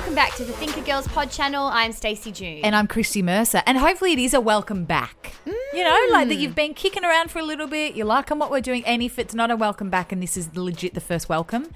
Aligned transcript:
Welcome 0.00 0.14
back 0.14 0.34
to 0.36 0.46
the 0.46 0.54
Thinker 0.54 0.80
Girls 0.80 1.06
Pod 1.08 1.30
channel. 1.30 1.66
I'm 1.66 1.92
Stacey 1.92 2.32
June. 2.32 2.60
And 2.64 2.74
I'm 2.74 2.86
Christy 2.86 3.20
Mercer. 3.20 3.62
And 3.66 3.76
hopefully 3.76 4.14
it 4.14 4.18
is 4.18 4.32
a 4.32 4.40
welcome 4.40 4.86
back. 4.86 5.34
You 5.44 5.84
know, 5.84 6.06
like 6.10 6.28
that 6.28 6.36
you've 6.36 6.54
been 6.54 6.72
kicking 6.72 7.04
around 7.04 7.30
for 7.30 7.38
a 7.38 7.42
little 7.42 7.66
bit, 7.66 7.94
you're 7.94 8.06
liking 8.06 8.38
what 8.38 8.50
we're 8.50 8.62
doing. 8.62 8.82
And 8.86 9.02
if 9.02 9.18
it's 9.18 9.34
not 9.34 9.50
a 9.50 9.56
welcome 9.56 9.90
back 9.90 10.10
and 10.10 10.22
this 10.22 10.38
is 10.38 10.48
the 10.48 10.62
legit 10.62 10.94
the 10.94 11.02
first 11.02 11.28
welcome, 11.28 11.68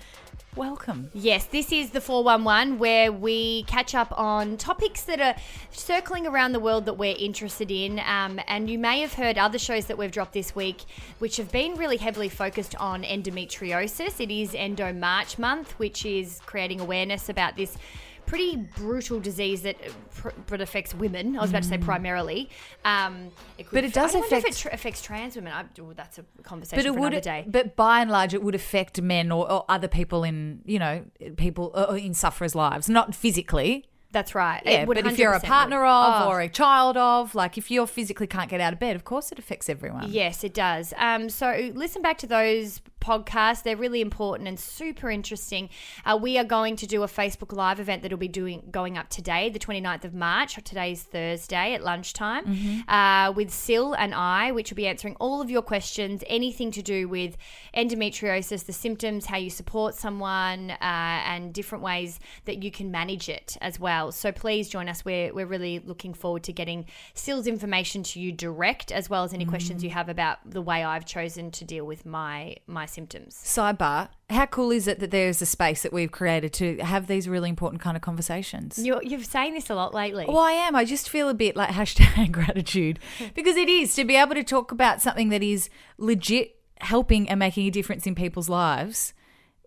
welcome. 0.56 1.10
yes, 1.12 1.44
this 1.44 1.70
is 1.70 1.90
the 1.90 2.00
411 2.00 2.78
where 2.78 3.12
we 3.12 3.64
catch 3.64 3.94
up 3.94 4.10
on 4.18 4.56
topics 4.56 5.02
that 5.02 5.20
are 5.20 5.34
circling 5.70 6.26
around 6.26 6.52
the 6.52 6.60
world 6.60 6.86
that 6.86 6.94
we're 6.94 7.16
interested 7.18 7.70
in. 7.70 8.00
Um, 8.00 8.40
and 8.48 8.70
you 8.70 8.78
may 8.78 9.00
have 9.00 9.12
heard 9.12 9.36
other 9.36 9.58
shows 9.58 9.84
that 9.86 9.98
we've 9.98 10.10
dropped 10.10 10.32
this 10.32 10.56
week, 10.56 10.82
which 11.18 11.36
have 11.36 11.52
been 11.52 11.74
really 11.74 11.98
heavily 11.98 12.30
focused 12.30 12.74
on 12.76 13.02
endometriosis. 13.02 14.18
It 14.18 14.30
is 14.30 14.54
Endo 14.54 14.94
March 14.94 15.38
month, 15.38 15.72
which 15.78 16.06
is 16.06 16.40
creating 16.46 16.80
awareness 16.80 17.28
about 17.28 17.54
this 17.56 17.76
pretty 18.26 18.56
brutal 18.56 19.20
disease 19.20 19.62
that 19.62 19.76
uh, 19.76 19.90
pr- 20.14 20.28
but 20.46 20.60
affects 20.60 20.94
women. 20.94 21.36
I 21.36 21.40
was 21.40 21.50
about 21.50 21.62
to 21.62 21.68
say 21.68 21.78
primarily. 21.78 22.48
Um, 22.84 23.30
it 23.58 23.64
could 23.68 23.70
Mm. 23.70 23.74
But 23.74 23.84
it 23.84 23.92
does 23.92 24.14
I 24.14 24.18
wonder 24.20 24.36
if 24.36 24.42
affect- 24.44 24.56
it 24.56 24.58
tr- 24.60 24.68
affects 24.72 25.02
trans 25.02 25.36
women. 25.36 25.52
I, 25.52 25.64
oh, 25.80 25.92
that's 25.94 26.18
a 26.18 26.24
conversation 26.42 26.78
But 26.82 26.86
it 26.88 26.94
for 26.94 27.00
would, 27.00 27.12
another 27.12 27.20
day. 27.20 27.44
but 27.46 27.76
by 27.76 28.00
and 28.00 28.10
large, 28.10 28.34
it 28.34 28.42
would 28.42 28.54
affect 28.54 29.00
men 29.00 29.30
or, 29.32 29.50
or 29.50 29.64
other 29.68 29.88
people 29.88 30.24
in, 30.24 30.60
you 30.64 30.78
know, 30.78 31.04
people 31.36 31.72
uh, 31.74 31.94
in 31.94 32.14
sufferers' 32.14 32.54
lives, 32.54 32.88
not 32.88 33.14
physically. 33.14 33.84
That's 34.12 34.32
right. 34.32 34.62
Yeah, 34.64 34.84
but 34.84 34.96
if 34.96 35.18
you're 35.18 35.32
a 35.32 35.40
partner 35.40 35.80
would. 35.80 35.88
of 35.88 36.22
Oh. 36.22 36.28
or 36.28 36.40
a 36.40 36.48
child 36.48 36.96
of, 36.96 37.34
like 37.34 37.58
if 37.58 37.68
you're 37.68 37.88
physically 37.88 38.28
can't 38.28 38.48
get 38.48 38.60
out 38.60 38.72
of 38.72 38.78
bed, 38.78 38.94
of 38.94 39.02
course 39.02 39.32
it 39.32 39.40
affects 39.40 39.68
everyone. 39.68 40.06
Yes, 40.08 40.44
it 40.44 40.54
does. 40.54 40.94
Um, 40.98 41.28
so 41.28 41.72
listen 41.74 42.00
back 42.00 42.18
to 42.18 42.28
those 42.28 42.80
podcasts. 43.04 43.62
They're 43.62 43.76
really 43.76 44.00
important 44.00 44.48
and 44.48 44.58
super 44.58 45.10
interesting. 45.10 45.68
Uh, 46.04 46.18
we 46.20 46.38
are 46.38 46.44
going 46.44 46.76
to 46.76 46.86
do 46.86 47.02
a 47.02 47.06
Facebook 47.06 47.52
Live 47.52 47.78
event 47.80 48.02
that'll 48.02 48.18
be 48.18 48.28
doing 48.28 48.62
going 48.70 48.96
up 48.96 49.08
today, 49.10 49.50
the 49.50 49.58
29th 49.58 50.04
of 50.04 50.14
March. 50.14 50.54
Today's 50.64 51.02
Thursday 51.02 51.74
at 51.74 51.82
lunchtime 51.82 52.44
Mm-hmm. 52.46 52.88
uh, 52.90 53.32
with 53.32 53.50
Sil 53.52 53.92
and 54.02 54.14
I, 54.14 54.52
which 54.52 54.70
will 54.70 54.76
be 54.76 54.86
answering 54.86 55.16
all 55.20 55.40
of 55.40 55.50
your 55.50 55.62
questions, 55.62 56.22
anything 56.28 56.70
to 56.72 56.82
do 56.82 57.08
with 57.08 57.36
endometriosis, 57.76 58.64
the 58.64 58.72
symptoms, 58.72 59.26
how 59.26 59.36
you 59.36 59.50
support 59.50 59.94
someone, 59.94 60.70
uh, 60.70 60.76
and 60.80 61.52
different 61.52 61.82
ways 61.84 62.18
that 62.46 62.62
you 62.62 62.70
can 62.70 62.90
manage 62.90 63.28
it 63.28 63.56
as 63.60 63.78
well. 63.78 64.12
So 64.12 64.32
please 64.32 64.68
join 64.68 64.88
us. 64.88 65.04
We're, 65.04 65.32
we're 65.34 65.46
really 65.46 65.80
looking 65.80 66.14
forward 66.14 66.42
to 66.44 66.52
getting 66.52 66.86
Sil's 67.14 67.46
information 67.46 68.02
to 68.04 68.20
you 68.20 68.32
direct, 68.32 68.92
as 68.92 69.10
well 69.10 69.24
as 69.24 69.32
any 69.34 69.44
questions 69.44 69.64
Mm. 69.82 69.84
you 69.84 69.90
have 69.90 70.08
about 70.08 70.38
the 70.48 70.62
way 70.62 70.84
I've 70.84 71.04
chosen 71.06 71.50
to 71.52 71.64
deal 71.64 71.84
with 71.84 72.04
my 72.06 72.56
my 72.66 72.86
symptoms. 72.94 73.34
Sidebar: 73.34 74.08
How 74.30 74.46
cool 74.46 74.70
is 74.70 74.88
it 74.88 75.00
that 75.00 75.10
there's 75.10 75.42
a 75.42 75.46
space 75.46 75.82
that 75.82 75.92
we've 75.92 76.10
created 76.10 76.52
to 76.54 76.78
have 76.78 77.06
these 77.06 77.28
really 77.28 77.50
important 77.50 77.82
kind 77.82 77.96
of 77.96 78.02
conversations? 78.02 78.78
You're, 78.78 79.02
you're 79.02 79.22
saying 79.22 79.54
this 79.54 79.68
a 79.68 79.74
lot 79.74 79.92
lately. 79.92 80.24
Well, 80.26 80.38
I 80.38 80.52
am. 80.52 80.74
I 80.74 80.84
just 80.84 81.10
feel 81.10 81.28
a 81.28 81.34
bit 81.34 81.56
like 81.56 81.68
hashtag 81.80 82.32
gratitude 82.32 82.98
because 83.34 83.56
it 83.56 83.68
is 83.68 83.94
to 83.96 84.04
be 84.04 84.16
able 84.16 84.34
to 84.34 84.44
talk 84.44 84.72
about 84.72 85.02
something 85.02 85.28
that 85.28 85.42
is 85.42 85.68
legit 85.98 86.56
helping 86.80 87.28
and 87.28 87.38
making 87.38 87.66
a 87.66 87.70
difference 87.70 88.06
in 88.06 88.14
people's 88.14 88.48
lives 88.48 89.14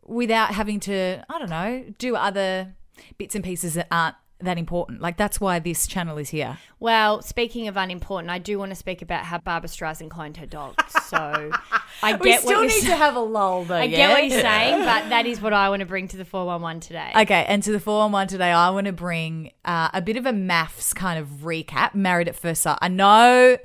without 0.03 0.53
having 0.53 0.79
to, 0.79 1.23
I 1.29 1.39
don't 1.39 1.49
know, 1.49 1.85
do 1.97 2.16
other 2.16 2.75
bits 3.17 3.35
and 3.35 3.43
pieces 3.43 3.73
that 3.75 3.87
aren't 3.91 4.16
that 4.39 4.57
important. 4.57 5.01
Like 5.01 5.17
that's 5.17 5.41
why 5.41 5.59
this 5.59 5.87
channel 5.87 6.17
is 6.17 6.29
here. 6.29 6.59
Well, 6.79 7.21
speaking 7.21 7.67
of 7.67 7.77
unimportant, 7.77 8.29
I 8.29 8.37
do 8.37 8.59
want 8.59 8.71
to 8.71 8.75
speak 8.75 9.01
about 9.01 9.25
how 9.25 9.39
Barbra 9.39 9.69
Streisand 9.69 10.09
cloned 10.09 10.37
her 10.37 10.45
dog. 10.45 10.75
So 10.89 11.17
I 12.03 12.11
get 12.11 12.21
we 12.21 12.31
what 12.31 12.41
still 12.41 12.63
you're 12.63 12.67
need 12.67 12.81
to 12.81 12.95
have 12.95 13.15
a 13.15 13.19
lull 13.19 13.63
though. 13.63 13.75
I 13.75 13.87
get 13.87 14.11
what 14.11 14.27
you're 14.27 14.41
saying, 14.41 14.83
but 14.83 15.09
that 15.09 15.25
is 15.25 15.41
what 15.41 15.53
I 15.53 15.69
want 15.69 15.79
to 15.79 15.85
bring 15.85 16.07
to 16.09 16.17
the 16.17 16.25
411 16.25 16.81
today. 16.81 17.11
Okay, 17.15 17.45
and 17.47 17.63
to 17.63 17.71
the 17.71 17.79
411 17.79 18.27
today, 18.27 18.51
I 18.51 18.69
want 18.69 18.85
to 18.85 18.93
bring 18.93 19.51
uh, 19.65 19.89
a 19.93 20.01
bit 20.01 20.17
of 20.17 20.25
a 20.25 20.31
MAFS 20.31 20.93
kind 20.93 21.19
of 21.19 21.27
recap. 21.43 21.95
Married 21.95 22.27
at 22.27 22.35
First 22.35 22.61
Sight. 22.61 22.77
I 22.81 22.89
know 22.89 23.57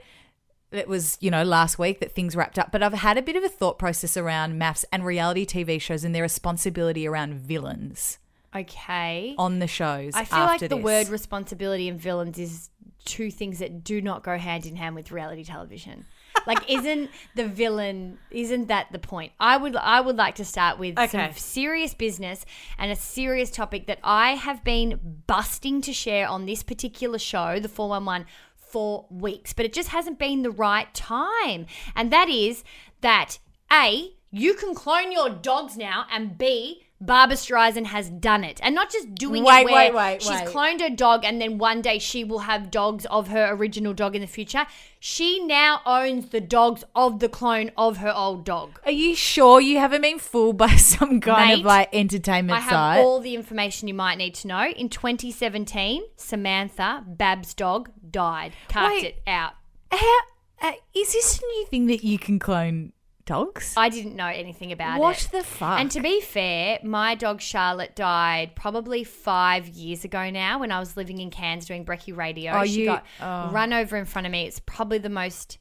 it 0.70 0.88
was, 0.88 1.18
you 1.20 1.30
know, 1.30 1.44
last 1.44 1.78
week 1.78 2.00
that 2.00 2.12
things 2.12 2.34
wrapped 2.34 2.58
up, 2.58 2.72
but 2.72 2.82
I've 2.82 2.94
had 2.94 3.18
a 3.18 3.22
bit 3.22 3.36
of 3.36 3.44
a 3.44 3.48
thought 3.48 3.78
process 3.78 4.16
around 4.16 4.58
MAFS 4.58 4.86
and 4.90 5.04
reality 5.04 5.44
TV 5.44 5.78
shows 5.78 6.02
and 6.02 6.14
their 6.14 6.22
responsibility 6.22 7.06
around 7.06 7.34
villains 7.34 8.18
Okay. 8.54 9.34
on 9.38 9.58
the 9.58 9.66
shows. 9.66 10.14
I 10.14 10.24
feel 10.24 10.40
like 10.40 10.60
the 10.60 10.68
this. 10.68 10.78
word 10.82 11.08
responsibility 11.08 11.88
and 11.88 11.98
villains 12.00 12.38
is 12.38 12.70
two 13.04 13.30
things 13.30 13.58
that 13.58 13.82
do 13.82 14.00
not 14.00 14.22
go 14.22 14.36
hand 14.38 14.66
in 14.66 14.76
hand 14.76 14.94
with 14.94 15.10
reality 15.10 15.44
television. 15.44 16.04
Like, 16.46 16.58
isn't 16.70 17.10
the 17.34 17.46
villain? 17.48 18.18
Isn't 18.30 18.68
that 18.68 18.88
the 18.92 18.98
point? 18.98 19.32
I 19.40 19.56
would, 19.56 19.74
I 19.76 20.00
would 20.00 20.16
like 20.16 20.36
to 20.36 20.44
start 20.44 20.78
with 20.78 20.98
Okay. 20.98 21.08
some 21.08 21.32
serious 21.34 21.94
business 21.94 22.44
and 22.78 22.92
a 22.92 22.96
serious 22.96 23.50
topic 23.50 23.86
that 23.86 23.98
I 24.04 24.32
have 24.32 24.62
been 24.64 25.22
busting 25.26 25.80
to 25.82 25.92
share 25.92 26.28
on 26.28 26.46
this 26.46 26.62
particular 26.62 27.18
show, 27.18 27.58
the 27.58 27.68
Four 27.68 27.88
One 27.88 28.04
One, 28.04 28.26
for 28.56 29.06
weeks, 29.10 29.52
but 29.52 29.66
it 29.66 29.72
just 29.72 29.88
hasn't 29.90 30.18
been 30.18 30.42
the 30.42 30.50
right 30.50 30.92
time. 30.94 31.66
And 31.96 32.10
that 32.12 32.28
is 32.28 32.64
that 33.00 33.38
a 33.70 34.12
you 34.30 34.54
can 34.54 34.74
clone 34.74 35.12
your 35.12 35.28
dogs 35.28 35.76
now, 35.76 36.06
and 36.10 36.38
b 36.38 36.82
Barbra 37.04 37.36
Streisand 37.36 37.86
has 37.86 38.08
done 38.08 38.44
it, 38.44 38.60
and 38.62 38.76
not 38.76 38.90
just 38.92 39.12
doing 39.16 39.42
Wait, 39.42 39.62
it 39.62 39.64
where 39.64 39.92
wait, 39.92 39.94
wait, 39.94 40.22
she's 40.22 40.40
cloned 40.42 40.80
her 40.80 40.88
dog, 40.88 41.24
and 41.24 41.40
then 41.40 41.58
one 41.58 41.82
day 41.82 41.98
she 41.98 42.22
will 42.22 42.40
have 42.40 42.70
dogs 42.70 43.06
of 43.06 43.26
her 43.28 43.52
original 43.52 43.92
dog 43.92 44.14
in 44.14 44.20
the 44.20 44.28
future. 44.28 44.66
She 45.00 45.44
now 45.44 45.80
owns 45.84 46.28
the 46.28 46.40
dogs 46.40 46.84
of 46.94 47.18
the 47.18 47.28
clone 47.28 47.72
of 47.76 47.96
her 47.96 48.12
old 48.14 48.44
dog. 48.44 48.78
Are 48.84 48.92
you 48.92 49.16
sure 49.16 49.60
you 49.60 49.78
haven't 49.78 50.02
been 50.02 50.20
fooled 50.20 50.56
by 50.56 50.76
some 50.76 51.20
kind 51.20 51.48
Mate, 51.48 51.58
of 51.60 51.66
like 51.66 51.88
entertainment 51.92 52.56
I 52.56 52.60
have 52.60 52.70
site? 52.70 53.00
all 53.00 53.18
the 53.18 53.34
information 53.34 53.88
you 53.88 53.94
might 53.94 54.16
need 54.16 54.34
to 54.36 54.46
know. 54.46 54.68
In 54.68 54.88
2017, 54.88 56.04
Samantha, 56.16 57.02
Bab's 57.04 57.52
dog, 57.52 57.90
died. 58.08 58.52
Carved 58.68 59.04
it 59.04 59.22
out. 59.26 59.54
How, 59.90 60.18
uh, 60.62 60.72
is 60.94 61.12
this 61.12 61.40
a 61.40 61.46
new 61.46 61.66
thing 61.66 61.86
that 61.86 62.04
you 62.04 62.16
can 62.16 62.38
clone 62.38 62.92
dogs? 63.24 63.74
I 63.76 63.88
didn't 63.88 64.16
know 64.16 64.26
anything 64.26 64.72
about 64.72 64.98
what 64.98 65.22
it. 65.22 65.32
What 65.32 65.42
the 65.42 65.48
fuck? 65.48 65.80
And 65.80 65.90
to 65.92 66.00
be 66.00 66.20
fair, 66.20 66.78
my 66.82 67.14
dog 67.14 67.40
Charlotte 67.40 67.94
died 67.94 68.54
probably 68.54 69.04
five 69.04 69.68
years 69.68 70.04
ago 70.04 70.30
now 70.30 70.58
when 70.60 70.72
I 70.72 70.78
was 70.80 70.96
living 70.96 71.18
in 71.18 71.30
Cairns 71.30 71.66
doing 71.66 71.84
Brekkie 71.84 72.16
Radio. 72.16 72.52
Oh, 72.52 72.64
she 72.64 72.80
you- 72.80 72.86
got 72.86 73.06
oh. 73.20 73.50
run 73.50 73.72
over 73.72 73.96
in 73.96 74.04
front 74.04 74.26
of 74.26 74.32
me. 74.32 74.44
It's 74.44 74.60
probably 74.60 74.98
the 74.98 75.08
most, 75.08 75.58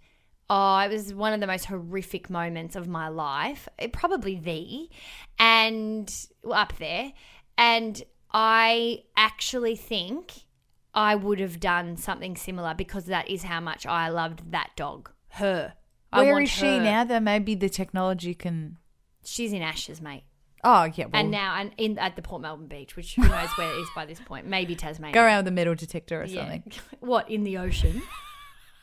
oh, 0.49 0.77
it 0.77 0.89
was 0.89 1.13
one 1.13 1.33
of 1.33 1.39
the 1.39 1.47
most 1.47 1.65
horrific 1.65 2.29
moments 2.29 2.75
of 2.75 2.87
my 2.87 3.07
life. 3.07 3.67
It, 3.77 3.93
probably 3.93 4.35
the, 4.39 4.89
and 5.39 6.13
well, 6.43 6.59
up 6.59 6.77
there. 6.77 7.13
And 7.57 8.01
I 8.31 9.03
actually 9.15 9.75
think 9.75 10.45
I 10.93 11.15
would 11.15 11.39
have 11.39 11.59
done 11.59 11.97
something 11.97 12.35
similar 12.35 12.73
because 12.73 13.05
that 13.05 13.29
is 13.29 13.43
how 13.43 13.59
much 13.59 13.85
I 13.85 14.09
loved 14.09 14.51
that 14.51 14.71
dog. 14.75 15.11
Her. 15.29 15.73
Where 16.13 16.39
is 16.41 16.49
she 16.49 16.77
her. 16.77 16.83
now? 16.83 17.03
Though 17.03 17.19
maybe 17.19 17.55
the 17.55 17.69
technology 17.69 18.33
can. 18.33 18.77
She's 19.23 19.53
in 19.53 19.61
ashes, 19.61 20.01
mate. 20.01 20.23
Oh 20.63 20.83
yeah, 20.83 21.05
well, 21.05 21.19
and 21.21 21.31
now 21.31 21.55
and 21.55 21.71
in 21.77 21.97
at 21.97 22.15
the 22.15 22.21
Port 22.21 22.41
Melbourne 22.41 22.67
beach, 22.67 22.95
which 22.95 23.15
who 23.15 23.23
knows 23.23 23.49
where 23.55 23.71
it 23.73 23.77
is 23.79 23.87
by 23.95 24.05
this 24.05 24.19
point? 24.19 24.45
Maybe 24.45 24.75
Tasmania. 24.75 25.13
go 25.13 25.23
around 25.23 25.37
with 25.39 25.47
a 25.47 25.51
metal 25.51 25.73
detector 25.75 26.21
or 26.21 26.25
Yeah. 26.25 26.41
something. 26.41 26.71
what 26.99 27.29
in 27.31 27.43
the 27.43 27.57
ocean? 27.57 28.01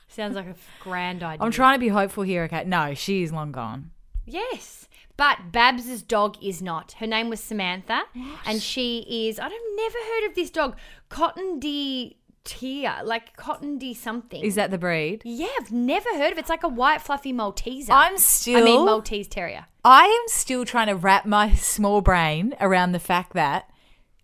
Sounds 0.09 0.35
like 0.35 0.47
a 0.47 0.55
grand 0.81 1.23
idea. 1.23 1.45
I'm 1.45 1.53
trying 1.53 1.75
to 1.77 1.81
be 1.81 1.89
hopeful 1.89 2.25
here. 2.25 2.43
Okay, 2.45 2.65
no, 2.65 2.95
she 2.95 3.23
is 3.23 3.33
long 3.33 3.53
gone. 3.53 3.91
Yes, 4.27 4.89
but 5.17 5.53
Babs's 5.53 6.03
dog 6.03 6.37
is 6.43 6.61
not. 6.61 6.93
Her 6.99 7.07
name 7.07 7.31
was 7.31 7.41
Samantha, 7.41 8.03
and 8.45 8.61
she 8.61 9.29
is. 9.29 9.39
I've 9.39 9.53
never 9.77 9.99
heard 9.99 10.29
of 10.29 10.35
this 10.35 10.51
dog, 10.51 10.77
Cotton 11.09 11.61
de 11.61 12.18
Maltese, 12.45 13.03
like 13.05 13.37
Cottondy 13.37 13.97
something. 13.97 14.43
Is 14.43 14.55
that 14.55 14.71
the 14.71 14.79
breed? 14.79 15.23
Yeah, 15.25 15.49
I've 15.61 15.73
never 15.73 16.09
heard 16.17 16.33
of 16.33 16.39
it. 16.39 16.41
It's 16.41 16.49
like 16.49 16.63
a 16.63 16.69
white 16.69 17.03
fluffy 17.03 17.33
Malteser. 17.33 17.91
I'm 17.91 18.19
still 18.19 18.59
I 18.59 18.63
mean 18.63 18.85
Maltese 18.85 19.29
Terrier. 19.29 19.67
I 19.85 20.05
am 20.05 20.29
still 20.29 20.65
trying 20.65 20.89
to 20.89 20.95
wrap 20.95 21.27
my 21.27 21.55
small 21.55 22.01
brain 22.01 22.55
around 22.61 22.93
the 22.93 22.99
fact 22.99 23.33
that 23.35 23.71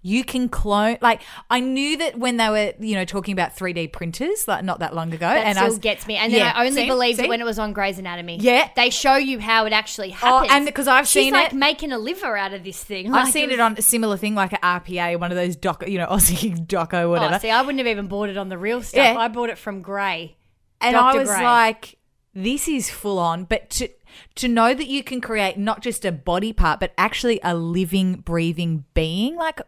you 0.06 0.22
can 0.22 0.50
clone. 0.50 0.98
Like 1.00 1.22
I 1.48 1.60
knew 1.60 1.96
that 1.96 2.18
when 2.18 2.36
they 2.36 2.48
were, 2.50 2.74
you 2.78 2.94
know, 2.94 3.06
talking 3.06 3.32
about 3.32 3.56
3D 3.56 3.90
printers, 3.90 4.46
like 4.46 4.62
not 4.62 4.80
that 4.80 4.94
long 4.94 5.08
ago, 5.14 5.26
That 5.26 5.46
and 5.46 5.56
still 5.56 5.64
I 5.64 5.68
was, 5.70 5.78
gets 5.78 6.06
me. 6.06 6.16
And 6.16 6.30
then 6.30 6.40
Yeah, 6.40 6.52
I 6.54 6.66
only 6.66 6.82
see? 6.82 6.86
believed 6.86 7.18
See? 7.18 7.24
it 7.24 7.28
when 7.30 7.40
it 7.40 7.44
was 7.44 7.58
on 7.58 7.72
Grey's 7.72 7.98
Anatomy. 7.98 8.36
Yeah. 8.38 8.68
They 8.76 8.90
show 8.90 9.16
you 9.16 9.38
how 9.40 9.64
it 9.64 9.72
actually 9.72 10.10
Oh, 10.22 10.40
happens. 10.40 10.52
and 10.52 10.66
because 10.66 10.86
I've 10.88 11.06
She's 11.08 11.24
seen 11.24 11.32
like 11.32 11.52
it. 11.54 11.56
making 11.56 11.90
a 11.90 11.98
liver 11.98 12.36
out 12.36 12.52
of 12.52 12.62
this 12.64 12.84
thing. 12.84 13.06
I've 13.06 13.24
Like, 13.24 13.32
seen 13.32 13.46
was- 13.46 13.54
it 13.54 13.60
on 13.60 13.76
a 13.78 13.82
similar 13.82 14.18
thing, 14.18 14.34
like 14.34 14.52
an 14.52 14.58
RPA, 14.62 15.18
one 15.18 15.30
of 15.32 15.36
those 15.36 15.56
doc, 15.56 15.82
you 15.88 15.96
know, 15.96 16.06
Aussie 16.10 16.54
doco, 16.66 16.94
oh, 17.04 17.10
whatever. 17.10 17.36
Oh, 17.36 17.38
see, 17.38 17.50
I 17.50 17.62
wouldn't 17.62 17.78
have 17.78 17.86
even 17.88 18.06
bought 18.06 18.28
it 18.28 18.36
on 18.36 18.50
the 18.50 18.58
real 18.58 18.82
stuff. 18.82 19.02
Yeah. 19.02 19.18
I 19.18 19.28
bought 19.28 19.48
it 19.48 19.56
from 19.58 19.80
Grey. 19.80 20.36
and 20.82 20.92
Dr. 20.94 21.16
I 21.16 21.20
was 21.20 21.28
Grey. 21.30 21.42
like, 21.44 21.98
this 22.34 22.68
is 22.68 22.90
full 22.90 23.18
on. 23.18 23.44
But 23.44 23.70
to 23.70 23.88
to 24.36 24.46
know 24.46 24.74
that 24.74 24.86
you 24.86 25.02
can 25.02 25.20
create 25.20 25.56
not 25.58 25.80
just 25.80 26.04
a 26.04 26.12
body 26.12 26.52
part, 26.52 26.78
but 26.78 26.92
actually 26.96 27.40
a 27.42 27.52
living, 27.54 28.14
breathing 28.16 28.84
being, 28.94 29.34
like, 29.34 29.60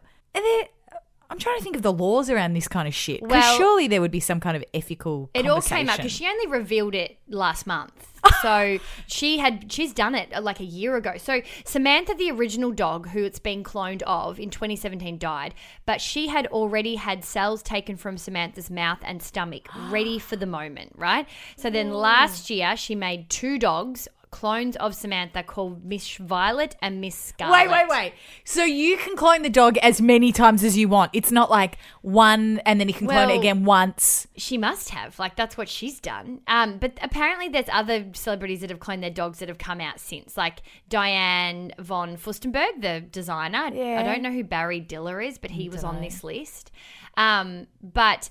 I'm 1.29 1.39
trying 1.39 1.57
to 1.57 1.63
think 1.63 1.75
of 1.75 1.81
the 1.81 1.91
laws 1.91 2.29
around 2.29 2.53
this 2.53 2.67
kind 2.67 2.87
of 2.87 2.95
shit. 2.95 3.21
Because 3.21 3.43
Well- 3.43 3.57
surely 3.57 3.87
there 3.87 3.99
would 4.01 4.11
be 4.11 4.19
some 4.19 4.39
kind 4.39 4.55
of 4.55 4.63
ethical. 4.73 5.29
It 5.33 5.47
all 5.47 5.61
came 5.61 5.89
out 5.89 5.97
because 5.97 6.11
she 6.11 6.25
only 6.25 6.47
revealed 6.47 6.95
it 6.95 7.17
last 7.27 7.67
month. 7.67 8.13
so 8.41 8.79
she 9.07 9.37
had 9.37 9.71
she's 9.71 9.93
done 9.93 10.15
it 10.15 10.29
uh, 10.33 10.41
like 10.41 10.59
a 10.59 10.65
year 10.65 10.95
ago. 10.95 11.13
So 11.17 11.41
Samantha, 11.65 12.13
the 12.15 12.31
original 12.31 12.71
dog 12.71 13.09
who 13.09 13.23
it's 13.23 13.39
been 13.39 13.63
cloned 13.63 14.01
of 14.03 14.39
in 14.39 14.49
2017, 14.49 15.17
died, 15.17 15.53
but 15.85 16.01
she 16.01 16.27
had 16.27 16.47
already 16.47 16.95
had 16.95 17.23
cells 17.23 17.61
taken 17.61 17.95
from 17.97 18.17
Samantha's 18.17 18.69
mouth 18.69 18.99
and 19.03 19.21
stomach 19.21 19.69
ready 19.89 20.19
for 20.19 20.35
the 20.35 20.45
moment, 20.45 20.93
right? 20.95 21.27
So 21.57 21.69
then 21.69 21.93
last 21.93 22.49
year 22.49 22.75
she 22.75 22.95
made 22.95 23.29
two 23.29 23.59
dogs. 23.59 24.07
Clones 24.29 24.75
of 24.77 24.93
Samantha 24.93 25.41
called 25.43 25.85
Miss 25.85 26.17
Violet 26.17 26.75
and 26.81 26.99
Miss 26.99 27.15
Scarlet. 27.15 27.53
Wait, 27.53 27.69
wait, 27.69 27.89
wait. 27.89 28.13
So 28.43 28.63
you 28.63 28.97
can 28.97 29.15
clone 29.15 29.41
the 29.41 29.49
dog 29.49 29.77
as 29.77 30.01
many 30.01 30.31
times 30.31 30.63
as 30.63 30.77
you 30.77 30.89
want. 30.89 31.11
It's 31.13 31.31
not 31.31 31.49
like 31.49 31.77
one 32.01 32.59
and 32.59 32.79
then 32.79 32.87
you 32.87 32.93
can 32.93 33.07
clone 33.07 33.29
it 33.29 33.37
again 33.37 33.63
once. 33.63 34.27
She 34.35 34.57
must 34.57 34.89
have. 34.89 35.17
Like 35.17 35.35
that's 35.35 35.57
what 35.57 35.69
she's 35.69 35.99
done. 35.99 36.41
Um, 36.47 36.77
but 36.77 36.97
apparently 37.01 37.47
there's 37.47 37.69
other 37.71 38.07
celebrities 38.13 38.61
that 38.61 38.69
have 38.69 38.79
cloned 38.79 39.01
their 39.01 39.09
dogs 39.09 39.39
that 39.39 39.49
have 39.49 39.57
come 39.57 39.79
out 39.79 39.99
since, 39.99 40.35
like 40.35 40.61
Diane 40.89 41.71
von 41.79 42.17
Furstenberg, 42.17 42.81
the 42.81 43.01
designer. 43.09 43.69
Yeah. 43.73 43.99
I 43.99 44.03
don't 44.03 44.21
know 44.21 44.31
who 44.31 44.43
Barry 44.43 44.79
Diller 44.79 45.21
is, 45.21 45.37
but 45.37 45.51
he 45.51 45.69
was 45.69 45.83
on 45.83 46.01
this 46.01 46.23
list. 46.23 46.71
Um, 47.15 47.67
but 47.81 48.29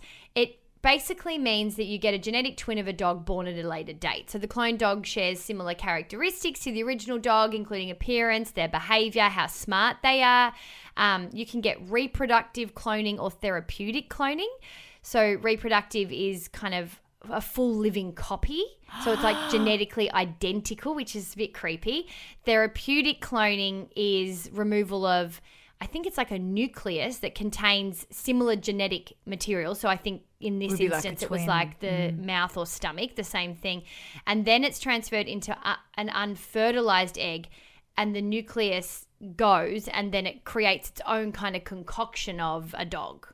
basically 0.87 1.37
means 1.37 1.75
that 1.75 1.87
you 1.87 1.99
get 1.99 2.15
a 2.15 2.19
genetic 2.19 2.57
twin 2.57 2.79
of 2.79 2.87
a 2.87 2.93
dog 2.93 3.25
born 3.25 3.49
at 3.49 3.59
a 3.59 3.69
later 3.69 3.93
date. 3.93 4.31
So 4.31 4.39
the 4.39 4.47
clone 4.47 4.77
dog 4.77 5.05
shares 5.05 5.41
similar 5.41 5.75
characteristics 5.75 6.61
to 6.61 6.71
the 6.71 6.85
original 6.85 7.19
dog, 7.19 7.57
including 7.57 7.91
appearance, 7.91 8.53
their 8.53 8.69
behavior, 8.69 9.25
how 9.25 9.49
smart 9.49 9.97
they 10.05 10.23
are. 10.23 10.55
Um, 10.97 11.29
you 11.33 11.45
can 11.45 11.61
get 11.61 11.77
reproductive 11.91 12.77
cloning 12.77 13.19
or 13.19 13.33
therapeutic 13.33 14.09
cloning. 14.09 14.47
So 15.03 15.35
reproductive 15.43 16.13
is 16.13 16.47
kind 16.47 16.73
of 16.73 17.01
a 17.31 17.41
full 17.41 17.75
living 17.75 18.13
copy. 18.13 18.63
So 19.03 19.11
it's 19.13 19.25
like 19.25 19.37
genetically 19.51 20.09
identical, 20.13 20.95
which 20.95 21.17
is 21.17 21.35
a 21.35 21.37
bit 21.37 21.53
creepy. 21.53 22.07
Therapeutic 22.45 23.21
cloning 23.21 23.89
is 23.97 24.49
removal 24.53 25.05
of 25.05 25.41
I 25.81 25.87
think 25.87 26.07
it's 26.07 26.17
like 26.17 26.31
a 26.31 26.39
nucleus 26.39 27.19
that 27.19 27.35
contains 27.35 28.07
similar 28.11 28.57
genetic 28.57 29.13
material. 29.27 29.75
So 29.75 29.89
I 29.89 29.97
think 29.97 30.23
in 30.41 30.59
this 30.59 30.77
be 30.77 30.89
like 30.89 30.97
instance 30.97 31.23
it 31.23 31.31
was 31.31 31.47
like 31.47 31.81
the 31.81 32.13
mouth 32.13 32.57
or 32.57 32.67
stomach, 32.67 33.17
the 33.17 33.25
same 33.25 33.55
thing. 33.55 33.83
And 34.27 34.45
then 34.45 34.65
it's 34.65 34.79
transferred 34.79 35.27
into 35.27 35.53
a, 35.53 35.79
an 35.95 36.11
unfertilized 36.11 37.17
egg 37.19 37.49
and 37.97 38.15
the 38.15 38.23
nucleus 38.23 39.07
goes 39.37 39.89
and 39.89 40.13
then 40.13 40.27
it 40.27 40.45
creates 40.45 40.91
its 40.91 41.01
own 41.07 41.33
kind 41.33 41.57
of 41.57 41.65
concoction 41.65 42.41
of 42.41 42.75
a 42.79 42.85
dog. 42.85 43.27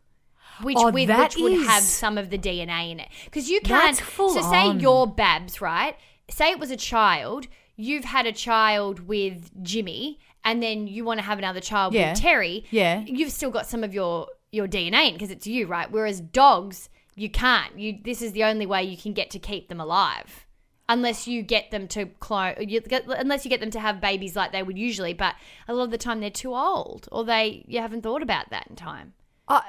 Which 0.62 0.76
Oh, 0.78 0.90
with 0.90 1.08
which 1.08 1.36
would 1.38 1.66
have 1.66 1.82
some 1.82 2.18
of 2.18 2.30
the 2.30 2.38
DNA 2.38 2.92
in 2.92 3.00
it. 3.00 3.08
Because 3.24 3.48
you 3.50 3.60
can't 3.62 3.96
so 3.96 4.28
say 4.28 4.68
on. 4.68 4.80
you're 4.80 5.06
Babs, 5.06 5.60
right? 5.60 5.96
Say 6.30 6.50
it 6.50 6.58
was 6.58 6.70
a 6.70 6.76
child, 6.76 7.46
you've 7.74 8.04
had 8.04 8.26
a 8.26 8.32
child 8.32 9.00
with 9.08 9.50
Jimmy 9.62 10.20
and 10.44 10.62
then 10.62 10.86
you 10.86 11.04
want 11.04 11.18
to 11.18 11.24
have 11.24 11.38
another 11.38 11.60
child 11.60 11.94
Yeah. 11.94 12.10
with 12.12 12.20
Terry. 12.20 12.64
Yeah. 12.70 13.00
You've 13.06 13.32
still 13.32 13.50
got 13.50 13.66
some 13.66 13.82
of 13.82 13.92
your 13.94 14.28
your 14.52 14.68
DNA 14.68 15.08
in 15.08 15.14
because 15.14 15.30
it's 15.30 15.46
you, 15.46 15.66
right? 15.66 15.90
Whereas 15.90 16.20
dogs, 16.20 16.88
you 17.16 17.28
can't. 17.30 17.76
You 17.78 17.98
this 18.04 18.22
is 18.22 18.32
the 18.32 18.44
only 18.44 18.66
way 18.66 18.82
you 18.84 18.96
can 18.96 19.12
get 19.12 19.30
to 19.30 19.38
keep 19.38 19.68
them 19.68 19.80
alive. 19.80 20.46
Unless 20.88 21.26
you 21.26 21.42
get 21.42 21.70
them 21.70 21.88
to 21.88 22.06
clone, 22.20 22.54
you 22.58 22.80
get, 22.80 23.06
unless 23.06 23.44
you 23.44 23.48
get 23.48 23.60
them 23.60 23.70
to 23.70 23.80
have 23.80 24.00
babies 24.00 24.36
like 24.36 24.52
they 24.52 24.62
would 24.62 24.76
usually, 24.76 25.14
but 25.14 25.36
a 25.66 25.72
lot 25.74 25.84
of 25.84 25.90
the 25.90 25.96
time 25.98 26.20
they're 26.20 26.28
too 26.28 26.54
old, 26.54 27.08
or 27.10 27.24
they 27.24 27.64
you 27.66 27.80
haven't 27.80 28.02
thought 28.02 28.22
about 28.22 28.50
that 28.50 28.66
in 28.68 28.76
time. 28.76 29.14
Uh, 29.48 29.62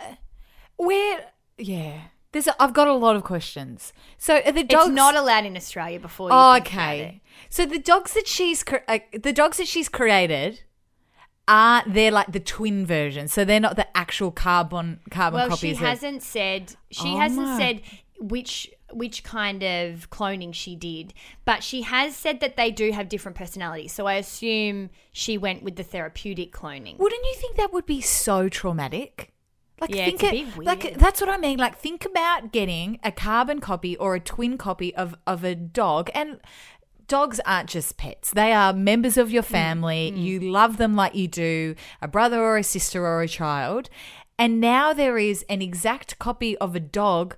where? 0.76 1.28
Yeah. 1.58 2.02
There's. 2.34 2.48
A, 2.48 2.62
I've 2.62 2.74
got 2.74 2.88
a 2.88 2.94
lot 2.94 3.16
of 3.16 3.24
questions. 3.24 3.94
So 4.18 4.42
are 4.44 4.52
the 4.52 4.64
dogs 4.64 4.88
It's 4.88 4.96
not 4.96 5.16
allowed 5.16 5.46
in 5.46 5.56
Australia 5.56 6.00
before. 6.00 6.30
You 6.30 6.36
Oh, 6.36 6.54
think 6.56 6.74
about 6.74 6.96
it. 6.96 7.02
okay. 7.04 7.22
So 7.50 7.66
the 7.68 7.80
dogs 7.80 8.14
that 8.16 8.28
she's 8.28 8.66
uh, 8.88 9.00
the 9.14 9.32
dogs 9.32 9.58
that 9.58 9.68
she's 9.68 9.88
created 9.88 10.64
are 11.48 11.84
they're 11.88 12.12
like 12.12 12.32
the 12.32 12.40
twin 12.40 12.86
version. 12.86 13.28
So 13.28 13.44
they're 13.46 13.60
not 13.60 13.76
the 13.76 13.88
actual 13.98 14.32
carbon 14.32 15.00
carbon 15.12 15.40
Well, 15.40 15.50
copies. 15.50 15.60
she 15.60 15.72
of- 15.72 15.78
hasn't 15.80 16.24
said. 16.24 16.76
She 16.92 17.10
Oh 17.10 17.18
hasn't 17.18 17.48
my. 17.48 17.58
said 17.58 17.82
which 18.20 18.70
which 18.92 19.24
kind 19.24 19.64
of 19.64 20.10
cloning 20.12 20.54
she 20.54 20.76
did, 20.76 21.16
but 21.46 21.64
she 21.64 21.82
has 21.82 22.16
said 22.16 22.40
that 22.42 22.56
they 22.58 22.70
do 22.70 22.92
have 22.92 23.10
different 23.10 23.36
personalities. 23.36 23.92
So 23.92 24.06
I 24.06 24.14
assume 24.16 24.92
she 25.12 25.36
went 25.38 25.64
with 25.64 25.78
the 25.78 25.84
therapeutic 25.84 26.52
cloning. 26.54 27.00
Wouldn't 27.00 27.26
you 27.26 27.34
think 27.36 27.56
that 27.58 27.74
would 27.74 27.88
be 27.88 28.02
so 28.02 28.50
traumatic? 28.50 29.32
Like 29.82 29.96
Yeah, 29.96 30.06
think 30.06 30.24
it's 30.24 30.32
a 30.32 30.36
it- 30.36 30.56
bit 30.56 30.66
like 30.66 30.84
weird. 30.84 31.00
that's 31.00 31.20
what 31.20 31.30
I 31.30 31.38
mean. 31.38 31.58
Like 31.58 31.78
think 31.80 32.06
about 32.06 32.52
getting 32.54 33.00
a 33.04 33.12
carbon 33.12 33.60
copy 33.60 33.98
or 33.98 34.14
a 34.14 34.20
twin 34.20 34.58
copy 34.60 34.96
of 34.96 35.16
of 35.26 35.44
a 35.44 35.56
dog 35.56 36.12
and 36.14 36.40
dogs 37.08 37.40
aren't 37.46 37.70
just 37.70 37.98
pets. 37.98 38.32
They 38.32 38.52
are 38.54 38.74
members 38.74 39.18
of 39.18 39.30
Mm, 39.30 39.34
your 39.34 39.44
family. 39.44 40.10
You 40.12 40.40
love 40.40 40.78
them 40.78 40.96
like 40.96 41.16
you 41.16 41.28
do 41.28 41.76
a 42.02 42.08
brother 42.08 42.40
or 42.42 42.58
a 42.58 42.64
sister 42.64 43.06
or 43.06 43.22
a 43.22 43.28
child. 43.28 43.90
And 44.40 44.60
now 44.60 44.94
there 44.94 45.18
is 45.18 45.46
an 45.50 45.62
exact 45.62 46.18
copy 46.20 46.58
of 46.58 46.76
a 46.76 46.80
dog 46.80 47.36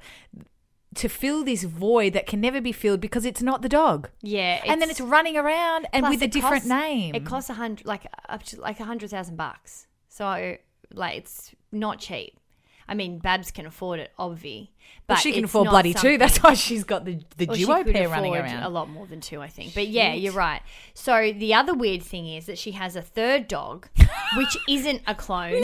to 0.96 1.10
fill 1.10 1.44
this 1.44 1.64
void 1.64 2.14
that 2.14 2.26
can 2.26 2.40
never 2.40 2.62
be 2.62 2.72
filled 2.72 3.02
because 3.02 3.26
it's 3.26 3.42
not 3.42 3.62
the 3.62 3.68
dog. 3.70 4.10
Yeah, 4.22 4.62
and 4.66 4.82
then 4.82 4.90
it's 4.90 5.02
running 5.02 5.36
around 5.36 5.88
and 5.92 6.08
with 6.08 6.22
a 6.22 6.28
different 6.28 6.64
costs- 6.64 6.70
name. 6.70 7.14
It 7.16 7.26
costs 7.26 7.50
a 7.50 7.54
hundred, 7.56 7.86
like 7.86 8.08
up 8.30 8.44
to 8.44 8.62
like 8.62 8.80
a 8.80 8.86
hundred 8.86 9.10
thousand 9.10 9.36
bucks. 9.36 9.88
So 10.08 10.56
like 10.94 11.18
it's 11.18 11.54
not 11.72 12.00
cheap. 12.00 12.40
I 12.88 12.94
mean, 12.94 13.18
Babs 13.20 13.50
can 13.52 13.66
afford 13.66 14.00
it, 14.00 14.12
obvi. 14.20 14.70
But 15.08 15.16
But 15.16 15.20
she 15.22 15.32
can 15.32 15.46
afford 15.46 15.70
bloody 15.70 15.94
two. 15.94 16.18
That's 16.20 16.38
why 16.44 16.54
she's 16.54 16.84
got 16.84 17.04
the 17.06 17.20
the 17.38 17.48
duo 17.48 17.84
pair 17.84 18.08
running 18.10 18.36
around. 18.36 18.64
A 18.64 18.70
lot 18.70 18.90
more 18.90 19.08
than 19.08 19.22
two, 19.22 19.42
I 19.42 19.48
think. 19.48 19.74
But 19.74 19.88
yeah, 19.88 20.14
you're 20.14 20.34
right. 20.34 20.62
So 20.94 21.32
the 21.34 21.54
other 21.56 21.74
weird 21.74 22.04
thing 22.04 22.28
is 22.28 22.46
that 22.46 22.58
she 22.60 22.72
has 22.74 22.96
a 22.96 23.02
third 23.02 23.48
dog, 23.48 23.88
which 24.38 24.56
isn't 24.70 25.02
a 25.08 25.16
clone, 25.16 25.64